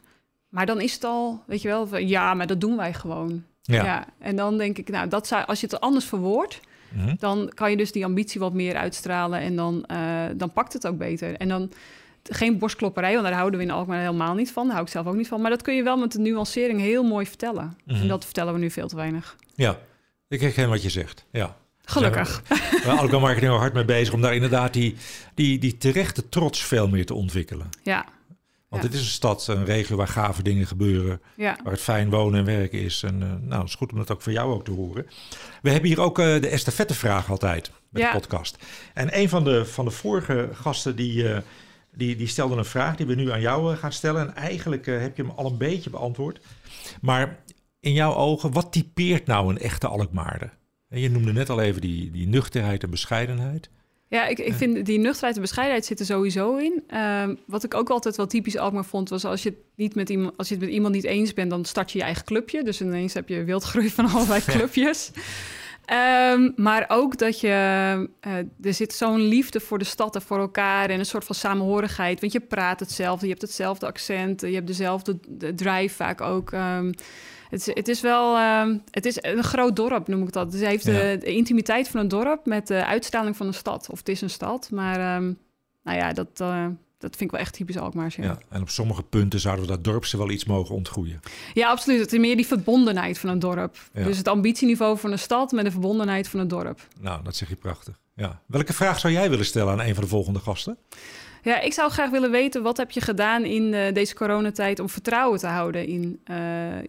Maar 0.49 0.65
dan 0.65 0.81
is 0.81 0.93
het 0.93 1.03
al, 1.03 1.43
weet 1.47 1.61
je 1.61 1.67
wel, 1.67 1.87
van, 1.87 2.07
ja, 2.07 2.33
maar 2.33 2.47
dat 2.47 2.61
doen 2.61 2.77
wij 2.77 2.93
gewoon. 2.93 3.43
Ja. 3.61 3.83
ja. 3.83 4.07
En 4.19 4.35
dan 4.35 4.57
denk 4.57 4.77
ik, 4.77 4.89
nou, 4.89 5.07
dat 5.07 5.27
zou, 5.27 5.45
als 5.45 5.59
je 5.59 5.65
het 5.65 5.79
anders 5.79 6.05
verwoordt, 6.05 6.59
Mm-hmm. 6.93 7.15
Dan 7.19 7.51
kan 7.53 7.69
je 7.69 7.77
dus 7.77 7.91
die 7.91 8.05
ambitie 8.05 8.39
wat 8.39 8.53
meer 8.53 8.75
uitstralen 8.75 9.39
en 9.39 9.55
dan, 9.55 9.85
uh, 9.91 10.25
dan 10.35 10.51
pakt 10.51 10.73
het 10.73 10.87
ook 10.87 10.97
beter. 10.97 11.35
En 11.35 11.47
dan 11.47 11.71
geen 12.23 12.57
borstklopperij, 12.57 13.13
want 13.13 13.23
daar 13.23 13.33
houden 13.33 13.59
we 13.59 13.65
in 13.65 13.71
Alkmaar 13.71 13.99
helemaal 13.99 14.33
niet 14.33 14.51
van. 14.51 14.63
Daar 14.63 14.73
hou 14.73 14.85
ik 14.85 14.91
zelf 14.91 15.05
ook 15.05 15.15
niet 15.15 15.27
van. 15.27 15.41
Maar 15.41 15.49
dat 15.49 15.61
kun 15.61 15.75
je 15.75 15.83
wel 15.83 15.97
met 15.97 16.11
de 16.11 16.19
nuancering 16.19 16.79
heel 16.79 17.03
mooi 17.03 17.25
vertellen. 17.25 17.77
En 17.85 18.07
dat 18.07 18.25
vertellen 18.25 18.53
we 18.53 18.59
nu 18.59 18.69
veel 18.69 18.87
te 18.87 18.95
weinig. 18.95 19.35
Ja, 19.55 19.79
ik 20.27 20.41
herken 20.41 20.69
wat 20.69 20.83
je 20.83 20.89
zegt. 20.89 21.25
Ja. 21.31 21.57
Gelukkig. 21.85 22.43
We 22.47 22.79
zijn 22.83 22.97
Alkmaar 22.97 23.21
Marketing 23.21 23.51
er 23.51 23.57
hard 23.57 23.73
mee 23.73 23.85
bezig 23.85 24.13
om 24.13 24.21
daar 24.21 24.35
inderdaad 24.35 24.73
die, 24.73 24.95
die, 25.33 25.59
die 25.59 25.77
terechte 25.77 26.29
trots 26.29 26.63
veel 26.63 26.87
meer 26.87 27.05
te 27.05 27.13
ontwikkelen. 27.13 27.69
Ja, 27.83 28.05
want 28.73 28.85
ja. 28.85 28.91
het 28.91 28.99
is 28.99 29.05
een 29.05 29.13
stad, 29.13 29.47
een 29.47 29.65
regio 29.65 29.95
waar 29.95 30.07
gave 30.07 30.43
dingen 30.43 30.67
gebeuren. 30.67 31.21
Ja. 31.35 31.57
Waar 31.63 31.73
het 31.73 31.81
fijn 31.81 32.09
wonen 32.09 32.39
en 32.39 32.45
werken 32.45 32.79
is. 32.79 33.03
En 33.03 33.21
uh, 33.21 33.27
nou, 33.41 33.61
het 33.61 33.69
is 33.69 33.75
goed 33.75 33.91
om 33.91 33.97
dat 33.97 34.11
ook 34.11 34.21
voor 34.21 34.31
jou 34.31 34.53
ook 34.53 34.65
te 34.65 34.71
horen. 34.71 35.07
We 35.61 35.69
hebben 35.69 35.89
hier 35.89 36.01
ook 36.01 36.19
uh, 36.19 36.25
de 36.25 36.47
estafettevraag 36.47 37.29
altijd 37.29 37.71
met 37.89 38.01
ja. 38.01 38.11
de 38.11 38.19
podcast. 38.19 38.57
En 38.93 39.19
een 39.19 39.29
van 39.29 39.43
de, 39.43 39.65
van 39.65 39.85
de 39.85 39.91
vorige 39.91 40.49
gasten 40.53 40.95
die, 40.95 41.23
uh, 41.23 41.37
die, 41.91 42.15
die 42.15 42.27
stelde 42.27 42.55
een 42.55 42.65
vraag 42.65 42.95
die 42.95 43.05
we 43.05 43.15
nu 43.15 43.31
aan 43.31 43.41
jou 43.41 43.75
gaan 43.75 43.93
stellen. 43.93 44.27
En 44.27 44.35
eigenlijk 44.35 44.85
heb 44.85 45.17
je 45.17 45.23
hem 45.23 45.31
al 45.35 45.45
een 45.45 45.57
beetje 45.57 45.89
beantwoord. 45.89 46.39
Maar 47.01 47.39
in 47.79 47.93
jouw 47.93 48.15
ogen, 48.15 48.51
wat 48.51 48.71
typeert 48.71 49.25
nou 49.25 49.49
een 49.49 49.59
echte 49.59 49.87
Alkmaarder? 49.87 50.53
En 50.93 50.99
je 50.99 51.10
noemde 51.10 51.34
net 51.34 51.49
al 51.49 51.62
even 51.62 51.82
die, 51.82 52.12
die 52.12 52.27
nuchterheid 52.27 52.84
en 52.84 52.89
bescheidenheid. 52.89 53.69
Ja, 54.08 54.25
ik, 54.25 54.39
ik 54.39 54.53
vind 54.53 54.86
die 54.86 54.99
nuchterheid 54.99 55.36
en 55.36 55.41
bescheidenheid 55.41 55.86
zitten 55.86 56.06
sowieso 56.06 56.56
in. 56.56 56.84
Um, 56.97 57.38
wat 57.47 57.63
ik 57.63 57.73
ook 57.73 57.89
altijd 57.89 58.15
wel 58.15 58.27
typisch 58.27 58.58
Alkmaar 58.58 58.86
vond, 58.86 59.10
was 59.10 59.25
als 59.25 59.43
je, 59.43 59.49
het 59.49 59.58
niet 59.75 59.95
met 59.95 60.10
iemand, 60.10 60.38
als 60.38 60.47
je 60.47 60.53
het 60.56 60.63
met 60.63 60.73
iemand 60.73 60.93
niet 60.93 61.03
eens 61.03 61.34
bent, 61.34 61.49
dan 61.49 61.65
start 61.65 61.91
je 61.91 61.97
je 61.97 62.03
eigen 62.03 62.23
clubje. 62.23 62.63
Dus 62.63 62.82
ineens 62.82 63.13
heb 63.13 63.29
je 63.29 63.43
wildgroei 63.43 63.89
van 63.89 64.10
allerlei 64.13 64.41
clubjes. 64.41 65.12
Um, 66.32 66.53
maar 66.56 66.86
ook 66.88 67.17
dat 67.17 67.39
je, 67.39 67.47
uh, 68.27 68.34
er 68.62 68.73
zit 68.73 68.93
zo'n 68.93 69.21
liefde 69.21 69.60
voor 69.60 69.79
de 69.79 69.86
stad 69.86 70.15
en 70.15 70.21
voor 70.21 70.39
elkaar 70.39 70.89
en 70.89 70.99
een 70.99 71.06
soort 71.06 71.25
van 71.25 71.36
samenhorigheid. 71.36 72.19
Want 72.19 72.32
je 72.32 72.39
praat 72.39 72.79
hetzelfde, 72.79 73.25
je 73.25 73.32
hebt 73.32 73.43
hetzelfde 73.43 73.86
accent, 73.86 74.41
je 74.41 74.53
hebt 74.53 74.67
dezelfde 74.67 75.19
de 75.27 75.53
drive 75.53 75.95
vaak 75.95 76.21
ook. 76.21 76.51
Um, 76.51 76.93
het, 77.53 77.65
het, 77.65 77.87
is 77.87 78.01
wel, 78.01 78.37
uh, 78.37 78.75
het 78.91 79.05
is 79.05 79.17
een 79.21 79.43
groot 79.43 79.75
dorp, 79.75 80.07
noem 80.07 80.23
ik 80.23 80.31
dat. 80.31 80.51
Dus 80.51 80.59
het 80.59 80.69
heeft 80.69 80.85
ja. 80.85 80.91
de, 80.91 81.17
de, 81.19 81.33
intimiteit 81.33 81.87
van 81.87 81.99
een 81.99 82.07
dorp 82.07 82.45
met 82.45 82.67
de 82.67 82.85
uitstraling 82.85 83.37
van 83.37 83.47
een 83.47 83.53
stad. 83.53 83.89
Of 83.89 83.97
het 83.97 84.09
is 84.09 84.21
een 84.21 84.29
stad, 84.29 84.69
maar 84.71 85.15
um, 85.15 85.37
nou 85.83 85.97
ja, 85.97 86.13
dat, 86.13 86.27
uh, 86.41 86.65
dat 86.97 87.15
vind 87.15 87.21
ik 87.21 87.31
wel 87.31 87.39
echt 87.39 87.53
typisch 87.53 87.77
Alkmaars. 87.77 88.15
Ja. 88.15 88.23
ja, 88.23 88.37
en 88.49 88.61
op 88.61 88.69
sommige 88.69 89.03
punten 89.03 89.39
zouden 89.39 89.65
we 89.65 89.71
dat 89.71 89.83
dorp 89.83 90.05
ze 90.05 90.17
wel 90.17 90.29
iets 90.29 90.45
mogen 90.45 90.75
ontgroeien. 90.75 91.19
Ja, 91.53 91.69
absoluut. 91.69 91.99
Het 91.99 92.13
is 92.13 92.19
meer 92.19 92.35
die 92.35 92.47
verbondenheid 92.47 93.19
van 93.19 93.29
een 93.29 93.39
dorp. 93.39 93.77
Ja. 93.93 94.03
Dus 94.03 94.17
het 94.17 94.27
ambitieniveau 94.27 94.97
van 94.97 95.11
een 95.11 95.19
stad 95.19 95.51
met 95.51 95.65
de 95.65 95.71
verbondenheid 95.71 96.27
van 96.27 96.39
een 96.39 96.47
dorp. 96.47 96.87
Nou, 97.01 97.23
dat 97.23 97.35
zeg 97.35 97.49
je 97.49 97.55
prachtig. 97.55 97.99
Ja. 98.15 98.41
Welke 98.45 98.73
vraag 98.73 98.99
zou 98.99 99.13
jij 99.13 99.29
willen 99.29 99.45
stellen 99.45 99.73
aan 99.73 99.81
een 99.81 99.93
van 99.93 100.03
de 100.03 100.09
volgende 100.09 100.39
gasten? 100.39 100.77
Ja, 101.43 101.60
ik 101.60 101.73
zou 101.73 101.91
graag 101.91 102.10
willen 102.10 102.32
weten, 102.32 102.63
wat 102.63 102.77
heb 102.77 102.91
je 102.91 103.01
gedaan 103.01 103.45
in 103.45 103.73
uh, 103.73 103.93
deze 103.93 104.15
coronatijd 104.15 104.79
om 104.79 104.89
vertrouwen 104.89 105.39
te 105.39 105.47
houden 105.47 105.88
in 105.88 106.19
uh, 106.32 106.38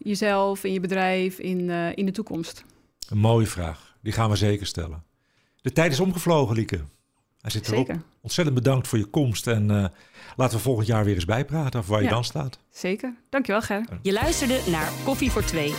jezelf, 0.03 0.65
in 0.65 0.73
je 0.73 0.81
bedrijf, 0.81 1.39
in, 1.39 1.61
uh, 1.61 1.97
in 1.97 2.07
de 2.07 2.13
toekomst? 2.13 2.65
Een 3.09 3.19
mooie 3.19 3.47
vraag. 3.47 3.97
Die 4.03 4.13
gaan 4.13 4.31
we 4.31 4.37
zeker 4.37 4.67
stellen. 4.67 5.03
De 5.61 5.73
tijd 5.73 5.93
is 5.93 6.01
omgevlogen, 6.01 6.55
Lieke. 6.55 6.81
Hij 7.41 7.51
zit 7.51 7.69
erop. 7.69 7.87
Zeker. 7.87 8.03
Ontzettend 8.21 8.57
bedankt 8.57 8.89
voor 8.89 8.99
je 8.99 9.05
komst. 9.05 9.47
En 9.47 9.71
uh, 9.71 9.85
laten 10.37 10.57
we 10.57 10.63
volgend 10.63 10.87
jaar 10.87 11.05
weer 11.05 11.15
eens 11.15 11.25
bijpraten 11.25 11.81
over 11.81 11.93
waar 11.93 12.03
je 12.03 12.09
dan 12.09 12.25
staat. 12.25 12.59
Zeker. 12.71 13.15
Dankjewel, 13.31 13.61
Ger. 13.61 13.85
Je 14.03 14.13
luisterde 14.13 14.61
naar 14.71 14.93
Koffie 15.05 15.31
voor 15.31 15.45
Twee. 15.45 15.75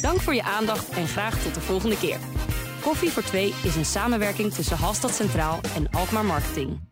Dank 0.00 0.20
voor 0.20 0.34
je 0.34 0.42
aandacht 0.42 0.88
en 0.90 1.06
graag 1.06 1.42
tot 1.42 1.54
de 1.54 1.60
volgende 1.60 1.98
keer. 1.98 2.18
Koffie 2.82 3.10
voor 3.10 3.22
Twee 3.22 3.54
is 3.64 3.76
een 3.76 3.84
samenwerking 3.84 4.52
tussen 4.52 4.76
Halstad 4.76 5.14
Centraal 5.14 5.60
en 5.74 5.90
Alkmaar 5.90 6.24
Marketing. 6.24 6.91